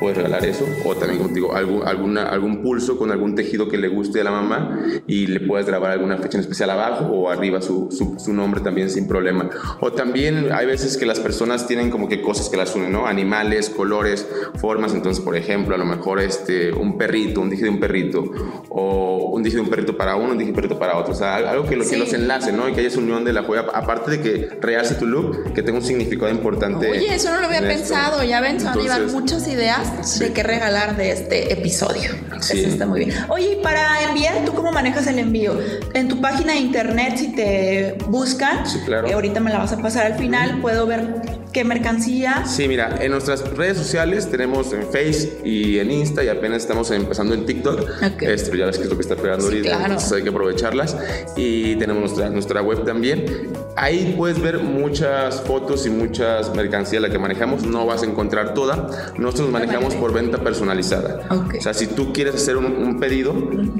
puedes 0.00 0.16
regalar 0.16 0.44
eso. 0.44 0.66
O 0.84 0.96
también, 0.96 1.20
como 1.20 1.32
digo, 1.32 1.54
algún, 1.54 1.86
alguna, 1.86 2.24
algún 2.24 2.62
pulso 2.62 2.96
con 2.96 3.12
algún 3.12 3.34
tejido 3.34 3.68
que 3.68 3.76
le 3.76 3.88
guste 3.88 4.22
a 4.22 4.24
la 4.24 4.30
mamá 4.32 4.80
y 5.06 5.26
le 5.26 5.40
puedes 5.40 5.66
grabar 5.66 5.92
alguna 5.92 6.16
fecha 6.16 6.38
en 6.38 6.40
especial 6.40 6.70
abajo 6.70 7.04
o 7.04 7.30
arriba 7.30 7.60
su, 7.60 7.88
su, 8.18 8.32
nombre 8.32 8.62
también 8.62 8.90
sin 8.90 9.06
problema. 9.06 9.50
O 9.80 9.92
también 9.92 10.50
hay 10.52 10.66
veces 10.66 10.96
que 10.96 11.04
las 11.04 11.20
personas 11.20 11.68
tienen 11.68 11.90
como 11.90 12.08
que 12.08 12.22
cosas 12.22 12.48
que 12.48 12.56
las 12.56 12.74
unen, 12.74 12.90
¿no? 12.90 13.06
Animales, 13.06 13.68
colores, 13.68 14.26
formas. 14.60 14.94
Entonces, 14.94 15.24
por 15.24 15.36
ejemplo, 15.36 15.74
a 15.74 15.78
lo 15.78 15.84
mejor 15.84 16.20
este, 16.20 16.72
un 16.72 16.98
perrito, 16.98 17.40
un 17.40 17.50
dije 17.50 17.64
de 17.64 17.70
un 17.70 17.80
perrito, 17.80 18.24
o 18.68 19.30
un 19.32 19.42
dije 19.42 19.56
de 19.56 19.62
un 19.62 19.70
perrito 19.70 19.96
para 19.96 20.16
uno, 20.16 20.32
un 20.32 20.38
dije 20.38 20.46
de 20.46 20.50
un 20.50 20.56
perrito 20.56 20.78
para 20.78 20.96
otro. 20.96 21.12
O 21.12 21.16
sea, 21.16 21.36
algo 21.36 21.64
que, 21.64 21.76
lo, 21.76 21.86
que 21.86 21.96
los 21.96 22.12
enlace, 22.12 22.52
¿no? 22.52 22.68
Y 22.68 22.72
que 22.72 22.80
haya 22.80 22.88
esa 22.88 23.00
unión 23.00 23.24
de 23.24 23.32
la 23.32 23.42
joya. 23.42 23.66
Aparte 23.72 24.10
de 24.10 24.20
que 24.20 24.48
realce 24.60 24.94
tu 24.94 25.06
look, 25.06 25.52
que 25.54 25.62
tenga 25.62 25.78
un 25.78 25.84
significado 25.84 26.30
importante. 26.30 26.90
Oye, 26.90 27.14
eso 27.14 27.30
no 27.30 27.40
lo 27.40 27.46
había 27.46 27.60
pensado. 27.60 28.22
Ya 28.22 28.40
ven, 28.40 28.64
a 28.66 28.74
llevar 28.74 29.06
muchas 29.08 29.48
ideas 29.48 30.18
de 30.18 30.32
qué 30.32 30.42
regalar 30.42 30.96
de 30.96 31.12
este 31.12 31.52
episodio. 31.52 32.10
Sí. 32.40 32.60
Eso 32.60 32.68
está 32.68 32.86
muy 32.86 33.04
bien. 33.04 33.16
Oye, 33.28 33.58
para 33.62 34.02
enviar, 34.08 34.44
¿tú 34.44 34.52
cómo 34.52 34.72
manejas 34.72 35.06
el 35.06 35.18
envío? 35.18 35.58
En 35.94 36.08
tu 36.08 36.20
página 36.20 36.52
de 36.52 36.60
internet, 36.60 37.14
si 37.16 37.32
te 37.34 37.96
buscan, 38.08 38.66
sí, 38.66 38.78
claro. 38.84 39.08
Eh, 39.08 39.12
ahorita 39.12 39.40
me 39.40 39.50
la 39.50 39.58
vas 39.58 39.72
a 39.72 39.78
pasar 39.78 40.06
al 40.06 40.14
final, 40.18 40.60
puedo 40.60 40.86
ver 40.86 41.39
qué 41.52 41.64
mercancía. 41.64 42.44
Sí, 42.46 42.68
mira, 42.68 42.96
en 43.00 43.12
nuestras 43.12 43.48
redes 43.56 43.78
sociales 43.78 44.30
tenemos 44.30 44.72
en 44.72 44.82
Face 44.82 45.40
y 45.44 45.78
en 45.78 45.90
Insta 45.90 46.22
y 46.22 46.28
apenas 46.28 46.62
estamos 46.62 46.90
empezando 46.90 47.34
en 47.34 47.46
TikTok. 47.46 47.88
Esto 48.20 48.56
ya 48.56 48.66
ves 48.66 48.78
que 48.78 48.84
es 48.84 48.90
lo 48.90 48.96
que 48.96 49.02
está 49.02 49.16
pegando 49.16 49.46
ahorita, 49.46 49.82
entonces 49.82 50.12
hay 50.12 50.22
que 50.22 50.28
aprovecharlas. 50.28 50.96
Y 51.36 51.76
tenemos 51.76 52.02
nuestra, 52.02 52.30
nuestra 52.30 52.62
web 52.62 52.84
también. 52.84 53.50
Ahí 53.76 54.14
puedes 54.16 54.40
ver 54.40 54.58
muchas 54.58 55.40
fotos 55.42 55.86
y 55.86 55.90
muchas 55.90 56.54
mercancías 56.54 57.02
la 57.02 57.10
que 57.10 57.18
manejamos. 57.18 57.64
No 57.64 57.86
vas 57.86 58.02
a 58.02 58.06
encontrar 58.06 58.54
toda. 58.54 59.12
Nosotros 59.16 59.50
manejamos 59.50 59.94
por 59.94 60.12
venta 60.12 60.38
personalizada. 60.38 61.26
O 61.30 61.60
sea, 61.60 61.74
si 61.74 61.86
tú 61.86 62.12
quieres 62.12 62.34
hacer 62.34 62.56
un, 62.56 62.98
pedido, 63.00 63.34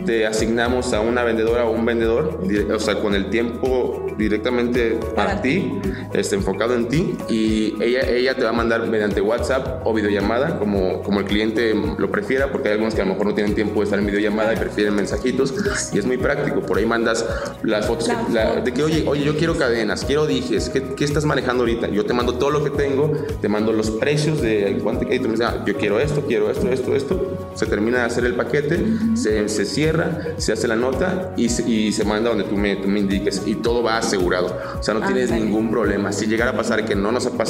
te 0.06 0.26
asignamos 0.26 0.92
a 0.92 1.00
una 1.00 1.24
vendedora 1.24 1.64
o 1.64 1.72
un 1.72 1.84
vendedor, 1.84 2.40
o 2.72 2.78
sea, 2.78 3.00
con 3.00 3.14
el 3.14 3.28
tiempo 3.28 4.06
directamente 4.16 4.98
para, 5.14 5.42
ti, 5.42 5.80
este, 6.12 6.36
enfocado 6.36 6.74
en 6.74 6.88
ti 6.88 7.16
y 7.28 7.59
ella, 7.80 8.00
ella 8.08 8.34
te 8.34 8.44
va 8.44 8.50
a 8.50 8.52
mandar 8.52 8.86
mediante 8.86 9.20
WhatsApp 9.20 9.86
o 9.86 9.92
videollamada, 9.92 10.58
como, 10.58 11.02
como 11.02 11.20
el 11.20 11.26
cliente 11.26 11.74
lo 11.74 12.10
prefiera, 12.10 12.50
porque 12.50 12.68
hay 12.68 12.74
algunos 12.74 12.94
que 12.94 13.02
a 13.02 13.04
lo 13.04 13.12
mejor 13.12 13.26
no 13.26 13.34
tienen 13.34 13.54
tiempo 13.54 13.80
de 13.80 13.84
estar 13.84 13.98
en 13.98 14.06
videollamada 14.06 14.52
y 14.54 14.56
prefieren 14.56 14.94
mensajitos, 14.94 15.54
y 15.92 15.98
es 15.98 16.06
muy 16.06 16.16
práctico. 16.16 16.60
Por 16.60 16.78
ahí 16.78 16.86
mandas 16.86 17.24
las 17.62 17.86
fotos 17.86 18.08
de 18.08 18.72
que, 18.72 18.82
oye, 18.82 19.04
oye, 19.06 19.24
yo 19.24 19.36
quiero 19.36 19.56
cadenas, 19.56 20.04
quiero 20.04 20.26
dijes, 20.26 20.68
¿qué, 20.70 20.82
¿qué, 20.94 21.04
estás 21.04 21.24
manejando 21.24 21.62
ahorita? 21.62 21.88
Yo 21.88 22.04
te 22.04 22.12
mando 22.12 22.34
todo 22.34 22.50
lo 22.50 22.64
que 22.64 22.70
tengo, 22.70 23.12
te 23.40 23.48
mando 23.48 23.72
los 23.72 23.90
precios 23.90 24.40
de 24.40 24.78
cuánto 24.82 25.00
y 25.10 25.18
tú 25.18 25.24
me 25.24 25.32
dices, 25.32 25.46
ah, 25.46 25.64
yo 25.66 25.76
quiero 25.76 25.98
esto, 25.98 26.24
quiero 26.26 26.50
esto, 26.50 26.68
esto, 26.68 26.94
esto. 26.94 27.50
Se 27.54 27.66
termina 27.66 27.98
de 27.98 28.04
hacer 28.04 28.24
el 28.24 28.34
paquete, 28.34 28.84
se, 29.14 29.48
se 29.48 29.64
cierra, 29.64 30.34
se 30.36 30.52
hace 30.52 30.68
la 30.68 30.76
nota 30.76 31.32
y 31.36 31.48
se, 31.48 31.68
y 31.68 31.92
se 31.92 32.04
manda 32.04 32.30
donde 32.30 32.44
tú 32.44 32.56
me, 32.56 32.76
tú 32.76 32.88
me 32.88 33.00
indiques, 33.00 33.42
y 33.46 33.56
todo 33.56 33.82
va 33.82 33.98
asegurado. 33.98 34.56
O 34.78 34.82
sea, 34.82 34.94
no 34.94 35.00
ah, 35.02 35.06
tienes 35.06 35.30
ningún 35.30 35.70
problema. 35.70 36.12
Si 36.12 36.26
llegara 36.26 36.52
a 36.52 36.56
pasar 36.56 36.84
que 36.84 36.94
no 36.94 37.12
nos 37.12 37.26
ha 37.26 37.30
pasado, 37.30 37.49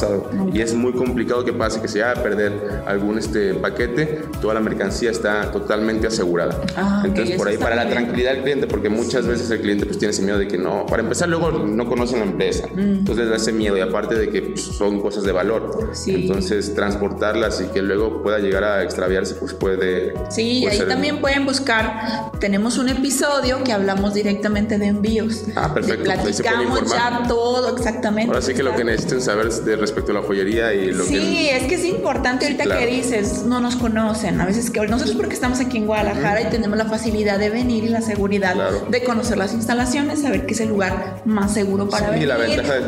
y 0.52 0.60
es 0.60 0.74
muy 0.74 0.92
complicado 0.92 1.44
que 1.44 1.52
pase 1.52 1.80
que 1.80 1.88
se 1.88 2.00
vaya 2.00 2.18
a 2.18 2.22
perder 2.22 2.82
algún 2.86 3.18
este 3.18 3.54
paquete, 3.54 4.22
toda 4.40 4.54
la 4.54 4.60
mercancía 4.60 5.10
está 5.10 5.50
totalmente 5.50 6.06
asegurada. 6.06 6.60
Ah, 6.76 7.02
Entonces, 7.04 7.36
por 7.36 7.48
ahí 7.48 7.56
para 7.58 7.76
la 7.76 7.88
tranquilidad 7.88 8.32
del 8.32 8.42
cliente, 8.42 8.66
porque 8.66 8.88
muchas 8.88 9.26
veces 9.26 9.50
el 9.50 9.60
cliente 9.60 9.86
pues 9.86 9.98
tiene 9.98 10.10
ese 10.10 10.22
miedo 10.22 10.38
de 10.38 10.48
que 10.48 10.58
no, 10.58 10.86
para 10.86 11.02
empezar 11.02 11.28
luego 11.28 11.50
no 11.50 11.88
conocen 11.88 12.20
la 12.20 12.26
empresa, 12.26 12.66
mm. 12.66 12.78
entonces 12.78 13.24
les 13.24 13.30
da 13.30 13.36
ese 13.36 13.52
miedo 13.52 13.76
y 13.76 13.80
aparte 13.80 14.14
de 14.14 14.28
que 14.30 14.42
pues, 14.42 14.62
son 14.62 15.00
cosas 15.00 15.24
de 15.24 15.32
valor, 15.32 15.90
entonces 16.06 16.74
transportarlas 16.74 17.60
y 17.60 17.72
que 17.72 17.82
luego 17.82 18.22
pueda 18.22 18.38
llegar 18.38 18.64
a 18.64 18.82
extraviarse 18.82 19.34
pues 19.34 19.54
puede... 19.54 20.14
Sí, 20.30 20.66
ahí 20.66 20.80
también 20.88 21.20
pueden 21.20 21.44
buscar, 21.44 22.30
tenemos 22.40 22.78
un 22.78 22.88
episodio 22.88 23.62
que 23.64 23.72
hablamos 23.72 24.14
directamente 24.14 24.78
de 24.78 24.86
envíos. 24.86 25.44
Ah, 25.56 25.72
perfecto. 25.72 26.04
Platicamos 26.04 26.90
ya 26.90 27.22
todo 27.28 27.76
exactamente. 27.76 28.30
Ahora 28.30 28.42
sí 28.42 28.54
que 28.54 28.62
lo 28.62 28.74
que 28.74 28.84
necesiten 28.84 29.20
saber 29.20 29.48
es 29.48 29.64
de 29.64 29.76
respecto 29.90 30.12
a 30.12 30.20
la 30.20 30.22
joyería 30.22 30.72
y 30.72 30.92
lo 30.92 31.04
sí, 31.04 31.14
que... 31.14 31.20
Sí, 31.20 31.48
es 31.48 31.62
que 31.64 31.74
es 31.74 31.84
importante 31.84 32.46
ahorita 32.46 32.78
que 32.78 32.86
dices, 32.86 33.44
no 33.44 33.60
nos 33.60 33.76
conocen. 33.76 34.40
A 34.40 34.46
veces 34.46 34.70
que 34.70 34.80
nosotros 34.86 35.16
porque 35.16 35.34
estamos 35.34 35.60
aquí 35.60 35.78
en 35.78 35.86
Guadalajara 35.86 36.42
y 36.42 36.46
tenemos 36.46 36.78
la 36.78 36.86
facilidad 36.86 37.38
de 37.38 37.50
venir 37.50 37.84
y 37.84 37.88
la 37.88 38.00
seguridad 38.00 38.54
de 38.88 39.04
conocer 39.04 39.38
las 39.38 39.52
instalaciones, 39.52 40.22
saber 40.22 40.46
que 40.46 40.54
es 40.54 40.60
el 40.60 40.68
lugar 40.68 41.22
más 41.24 41.54
seguro 41.54 41.88
para 41.88 42.10
venir, 42.10 42.30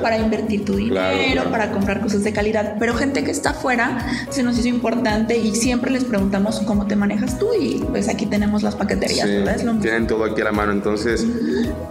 para 0.00 0.18
invertir 0.18 0.64
tu 0.64 0.76
dinero, 0.76 1.50
para 1.50 1.73
comprar 1.73 2.00
cosas 2.00 2.25
de 2.25 2.32
calidad. 2.32 2.76
Pero 2.78 2.94
gente 2.94 3.25
que 3.25 3.30
está 3.30 3.50
afuera 3.50 4.06
se 4.30 4.42
nos 4.42 4.59
hizo 4.59 4.68
importante 4.68 5.37
y 5.37 5.54
siempre 5.54 5.90
les 5.90 6.04
preguntamos 6.04 6.61
cómo 6.61 6.87
te 6.87 6.97
manejas 6.97 7.38
tú 7.38 7.49
y 7.59 7.82
pues 7.90 8.09
aquí 8.09 8.26
tenemos 8.26 8.62
las 8.62 8.76
paqueterías, 8.76 9.28
tienen 9.80 10.06
todo 10.06 10.25
aquí 10.25 10.40
a 10.40 10.44
la 10.44 10.52
mano, 10.52 10.73
entonces, 10.73 11.26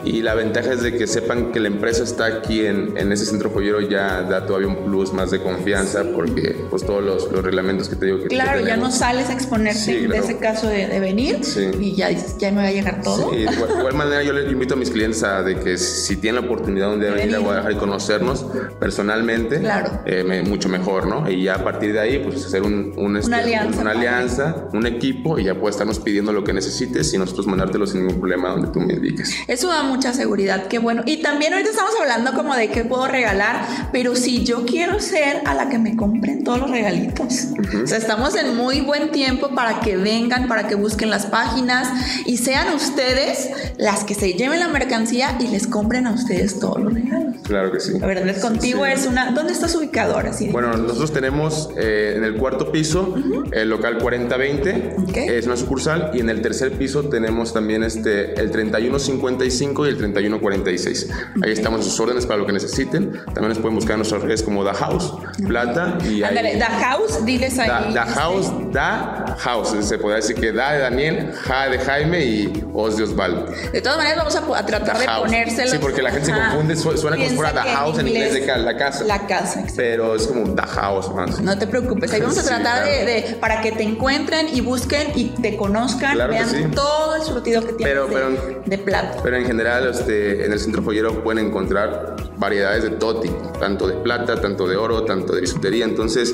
y 0.04 0.22
la 0.22 0.36
ventaja 0.36 0.74
es 0.74 0.82
de 0.82 0.96
que 0.98 1.08
sepan 1.08 1.52
que 1.52 1.60
la 1.60 1.68
empresa 1.68 2.04
está 2.04 2.26
aquí 2.26 2.66
en, 2.66 2.98
en 2.98 3.12
ese 3.12 3.26
centro 3.26 3.50
joyero 3.50 3.82
ya 3.82 4.22
da 4.24 4.46
todavía 4.46 4.68
un 4.68 4.86
plus 4.86 5.01
más 5.14 5.32
de 5.32 5.42
confianza 5.42 6.04
porque 6.16 6.66
pues 6.70 6.86
todos 6.86 7.04
los, 7.04 7.32
los, 7.32 7.44
reglamentos 7.44 7.90
que 7.90 7.96
te 7.96 8.06
digo 8.06 8.20
que 8.20 8.28
Claro, 8.28 8.66
ya 8.66 8.78
no 8.78 8.92
sales 8.92 9.30
a 9.30 9.34
exponerte 9.34 10.08
de 10.08 10.18
ese 10.18 10.38
caso 10.38 10.68
de, 10.68 10.88
de 10.88 11.00
venir 11.00 11.40
y 11.80 11.96
ya 11.96 12.10
ya 12.12 12.52
me 12.52 12.58
va 12.58 12.68
a 12.68 12.72
llegar 12.72 13.02
todo. 13.02 13.32
de 13.32 13.42
igual, 13.42 13.94
manera 13.94 14.24
yo 14.24 14.34
le 14.34 14.50
invito 14.52 14.74
a 14.76 14.78
mis 14.78 14.90
clientes 14.90 15.24
a 15.24 15.44
de 15.44 15.60
que 15.60 15.78
si 15.78 16.18
tienen 16.18 16.42
la 16.42 16.48
oportunidad 16.48 16.96
de 16.98 17.12
venir 17.12 17.36
a 17.36 17.40
Guadalajara 17.40 17.74
y 17.74 17.78
conocernos 17.78 18.46
personalmente, 18.80 19.60
claro. 19.60 20.02
Eh, 20.06 20.44
mucho 20.46 20.70
mejor, 20.70 21.08
¿no? 21.08 21.30
Y 21.30 21.44
ya 21.44 21.56
a 21.56 21.64
partir 21.64 21.94
de 21.94 22.00
ahí 22.00 22.20
pues 22.20 22.46
hacer 22.46 22.64
un, 22.64 22.94
un 22.98 23.12
una, 23.12 23.20
este, 23.20 23.36
alianza, 23.36 23.82
una 23.82 23.92
alianza, 23.92 24.56
un 24.74 24.86
equipo 24.86 25.38
y 25.40 25.46
ya 25.46 25.56
puedes 25.56 25.76
estarnos 25.76 26.00
pidiendo 26.00 26.32
lo 26.34 26.44
que 26.44 26.54
necesites 26.54 27.14
y 27.14 27.18
nosotros 27.18 27.48
mandártelo 27.48 27.86
sin 27.86 28.02
ningún 28.02 28.20
problema 28.20 28.50
donde 28.50 28.70
tú 28.70 28.80
me 28.80 28.94
indiques. 28.94 29.36
Eso 29.48 29.68
da 29.68 29.84
mucha 29.84 30.14
seguridad, 30.14 30.68
qué 30.68 30.80
bueno. 30.80 31.04
Y 31.06 31.22
también 31.22 31.54
ahorita 31.54 31.72
estamos 31.72 31.94
hablando 32.00 32.34
como 32.34 32.56
de 32.56 32.70
qué 32.70 32.84
puedo 32.84 33.08
regalar, 33.08 33.90
pero 33.92 34.16
si 34.16 34.44
yo 34.44 34.66
quiero 34.66 34.91
ser 35.00 35.42
a 35.46 35.54
la 35.54 35.70
que 35.70 35.78
me 35.78 35.96
compren 35.96 36.44
todos 36.44 36.60
los 36.60 36.70
regalitos. 36.72 37.48
O 37.84 37.88
sea, 37.88 37.98
estamos 37.98 38.36
en 38.36 38.56
muy 38.56 38.82
buen 38.82 39.12
tiempo 39.12 39.50
para 39.56 39.80
que 39.80 39.98
vengan, 39.98 40.48
para 40.48 40.68
que 40.68 40.76
busquen 40.76 41.10
las 41.10 41.26
páginas 41.26 41.88
y 42.26 42.38
sean 42.38 42.74
ustedes 42.74 43.50
las 43.78 44.04
que 44.04 44.14
se 44.14 44.34
lleven 44.34 44.60
la 44.60 44.68
mercancía 44.68 45.38
y 45.40 45.48
les 45.48 45.68
compren 45.68 46.08
a 46.08 46.12
ustedes 46.12 46.60
todos 46.60 46.80
los 46.82 46.94
regalos. 46.94 47.31
Claro 47.44 47.72
que 47.72 47.80
sí. 47.80 48.00
La 48.00 48.08
verdad, 48.08 48.40
contigo 48.42 48.86
es 48.86 49.06
una. 49.06 49.32
¿Dónde 49.32 49.54
estás 49.54 49.76
ubicado 49.76 50.16
ahora? 50.16 50.34
Sí. 50.34 50.50
Bueno, 50.50 50.76
nosotros 50.78 51.14
tenemos 51.14 51.70
eh, 51.78 52.14
en 52.18 52.24
el 52.24 52.36
cuarto 52.36 52.72
piso 52.72 53.16
el 53.52 53.70
local 53.70 53.98
4020, 54.00 54.96
es 55.16 55.46
una 55.46 55.58
sucursal, 55.58 56.12
y 56.14 56.20
en 56.20 56.30
el 56.30 56.42
tercer 56.42 56.74
piso 56.74 57.04
tenemos 57.10 57.54
también 57.54 57.84
este, 57.84 58.40
el 58.40 58.52
3155 58.52 59.86
y 59.86 59.90
el 59.90 59.98
3146. 59.98 61.10
Ahí 61.44 61.52
estamos 61.52 61.82
a 61.82 61.84
sus 61.84 62.00
órdenes 62.00 62.26
para 62.26 62.40
lo 62.40 62.46
que 62.46 62.54
necesiten. 62.54 63.12
También 63.26 63.50
nos 63.50 63.60
pueden 63.60 63.76
buscar 63.76 63.94
en 63.94 64.00
nuestras 64.00 64.22
redes 64.22 64.44
como 64.44 64.64
Da 64.64 64.74
House, 64.74 65.14
Plata 65.48 65.98
y 66.10 66.24
Ándale, 66.24 66.58
Da 66.58 66.68
House, 66.68 67.26
diles 67.26 67.58
ahí. 67.60 67.68
Da, 67.68 68.06
este. 68.06 68.20
House, 68.20 68.52
Da 68.72 69.36
House. 69.40 69.76
Se 69.82 69.98
podría 69.98 70.18
decir 70.18 70.36
que 70.36 70.52
Da 70.52 70.74
de 70.74 70.80
Daniel, 70.80 71.32
Ja 71.34 71.70
de 71.70 71.80
Jaime 71.80 72.26
y 72.26 72.64
Os 72.74 72.98
de 72.98 73.04
Osvaldo. 73.04 73.46
De 73.72 73.82
todas 73.82 73.98
maneras, 73.98 74.18
vamos 74.18 74.36
a, 74.36 74.66
tratar 74.66 74.98
de 74.98 75.06
ponérselo. 75.06 75.72
Sí, 75.72 75.78
porque 75.80 76.02
la 76.02 76.12
gente 76.12 76.28
se 76.28 76.34
confunde, 76.34 76.76
suena 76.76 77.18
si 77.30 77.36
fuera 77.36 77.54
The 77.54 77.70
House 77.70 78.00
en 78.00 78.08
inglés, 78.08 78.34
de 78.34 78.58
la 78.58 78.78
casa. 78.78 79.04
La 79.06 79.28
casa, 79.28 79.64
Pero 79.76 80.16
es 80.16 80.28
como 80.28 80.54
The 80.54 80.62
House 80.62 81.14
más. 81.14 81.40
No 81.42 81.58
te 81.58 81.68
preocupes, 81.68 82.12
ahí 82.14 82.22
vamos 82.22 82.38
a 82.38 82.44
tratar 82.44 82.86
de, 82.86 83.38
para 83.40 83.62
que 83.62 83.72
te 83.72 83.84
encuentren 83.84 84.48
y 84.54 84.62
busquen 84.62 85.12
y 85.16 85.26
te 85.42 85.56
conozcan, 85.56 86.18
vean 86.18 86.72
todo 86.72 87.16
el 87.16 87.22
surtido 87.22 87.66
que 87.66 87.74
tienes 87.74 88.10
de, 88.10 88.62
de, 88.66 88.78
plata. 88.78 89.20
Pero 89.24 89.38
en 89.38 89.46
general, 89.46 89.90
este, 89.90 90.46
en 90.46 90.52
el 90.52 90.60
centro 90.60 90.82
joyero 90.84 91.24
pueden 91.24 91.48
encontrar 91.48 92.16
variedades 92.38 92.84
de 92.84 92.90
todo 92.92 93.20
tipo, 93.20 93.38
tanto 93.60 93.88
de 93.88 93.96
plata, 93.96 94.42
tanto 94.42 94.68
de 94.68 94.76
oro, 94.76 95.06
tanto 95.06 95.34
de 95.34 95.42
bisutería. 95.42 95.86
Entonces, 95.86 96.34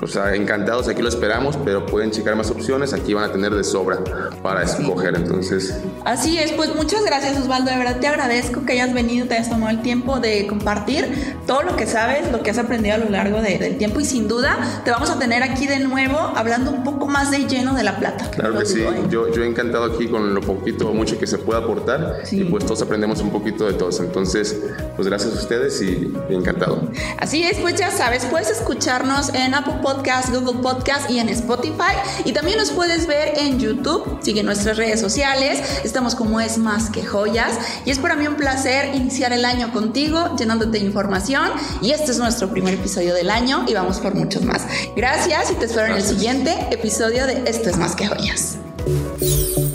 o 0.00 0.06
sea, 0.06 0.34
encantados, 0.34 0.88
aquí 0.88 1.02
lo 1.02 1.08
esperamos, 1.08 1.56
pero 1.64 1.86
pueden 1.86 2.10
checar 2.10 2.36
más 2.36 2.50
opciones, 2.50 2.92
aquí 2.92 3.14
van 3.14 3.24
a 3.24 3.32
tener 3.32 3.54
de 3.54 3.64
sobra 3.64 3.98
para 4.42 4.62
escoger. 4.62 5.14
Entonces, 5.16 5.74
así 6.04 6.38
es, 6.38 6.52
pues 6.52 6.74
muchas 6.74 7.04
gracias 7.04 7.38
Osvaldo, 7.38 7.70
de 7.70 7.78
verdad 7.78 8.00
te 8.00 8.06
agradezco 8.06 8.64
que 8.66 8.72
hayas 8.72 8.92
venido, 8.92 9.26
te 9.26 9.34
hayas 9.34 9.48
tomado 9.48 9.70
el 9.70 9.82
tiempo 9.82 10.20
de 10.20 10.25
compartir 10.48 11.36
todo 11.46 11.62
lo 11.62 11.76
que 11.76 11.86
sabes, 11.86 12.30
lo 12.32 12.42
que 12.42 12.50
has 12.50 12.58
aprendido 12.58 12.96
a 12.96 12.98
lo 12.98 13.08
largo 13.08 13.40
del 13.40 13.78
tiempo. 13.78 14.00
Y 14.00 14.04
sin 14.04 14.28
duda 14.28 14.82
te 14.84 14.90
vamos 14.90 15.10
a 15.10 15.18
tener 15.18 15.42
aquí 15.42 15.66
de 15.66 15.78
nuevo 15.80 16.18
hablando 16.18 16.70
un 16.70 16.84
poco 16.84 17.06
más 17.06 17.30
de 17.30 17.46
lleno 17.46 17.74
de 17.74 17.84
la 17.84 17.98
plata. 17.98 18.30
Claro 18.30 18.58
que 18.58 18.66
sí, 18.66 18.80
¿eh? 18.80 19.04
yo, 19.10 19.32
yo 19.32 19.42
he 19.42 19.46
encantado 19.46 19.84
aquí 19.84 20.08
con 20.08 20.34
lo 20.34 20.40
poquito 20.40 20.88
o 20.88 20.94
mucho 20.94 21.18
que 21.18 21.26
se 21.26 21.38
pueda 21.38 21.60
aportar. 21.60 22.22
Y 22.30 22.44
pues 22.44 22.64
todos 22.64 22.82
aprendemos 22.82 23.20
un 23.20 23.30
poquito 23.30 23.66
de 23.66 23.74
todos. 23.74 24.00
Entonces, 24.00 24.56
pues 24.96 25.08
gracias 25.08 25.34
a 25.34 25.38
ustedes 25.38 25.80
y, 25.82 26.12
encantado. 26.30 26.88
Así 27.18 27.42
es, 27.42 27.58
pues 27.58 27.76
ya 27.76 27.90
sabes, 27.90 28.24
puedes 28.26 28.50
escucharnos 28.50 29.32
en 29.34 29.54
Apple 29.54 29.76
Podcast, 29.82 30.34
Google 30.34 30.60
Podcast 30.62 31.10
y 31.10 31.18
en 31.18 31.28
Spotify. 31.28 31.94
Y 32.24 32.32
también 32.32 32.58
nos 32.58 32.70
puedes 32.70 33.06
ver 33.06 33.38
en 33.38 33.58
YouTube, 33.58 34.18
sigue 34.22 34.42
nuestras 34.42 34.76
redes 34.76 35.00
sociales, 35.00 35.62
estamos 35.84 36.14
como 36.14 36.40
es 36.40 36.58
más 36.58 36.90
que 36.90 37.04
joyas. 37.04 37.58
Y 37.84 37.90
es 37.90 37.98
para 37.98 38.16
mí 38.16 38.26
un 38.26 38.36
placer 38.36 38.94
iniciar 38.94 39.32
el 39.32 39.44
año 39.44 39.72
contigo 40.16 40.36
llenándote 40.36 40.78
de 40.78 40.84
información 40.84 41.50
y 41.80 41.90
este 41.90 42.10
es 42.10 42.18
nuestro 42.18 42.48
primer 42.48 42.74
episodio 42.74 43.14
del 43.14 43.30
año 43.30 43.64
y 43.66 43.74
vamos 43.74 43.98
por 43.98 44.14
muchos 44.14 44.42
más. 44.42 44.62
Gracias 44.94 45.50
y 45.50 45.54
te 45.54 45.66
espero 45.66 45.86
en 45.86 45.96
el 45.96 46.02
siguiente 46.02 46.54
episodio 46.70 47.26
de 47.26 47.42
Esto 47.46 47.70
es 47.70 47.76
más 47.76 47.94
que 47.94 48.06
joyas. 48.06 48.56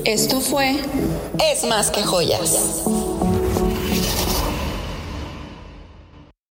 Esto 0.05 0.39
fue 0.39 0.79
Es 1.39 1.63
más 1.65 1.91
que 1.91 2.03
joyas. 2.03 2.81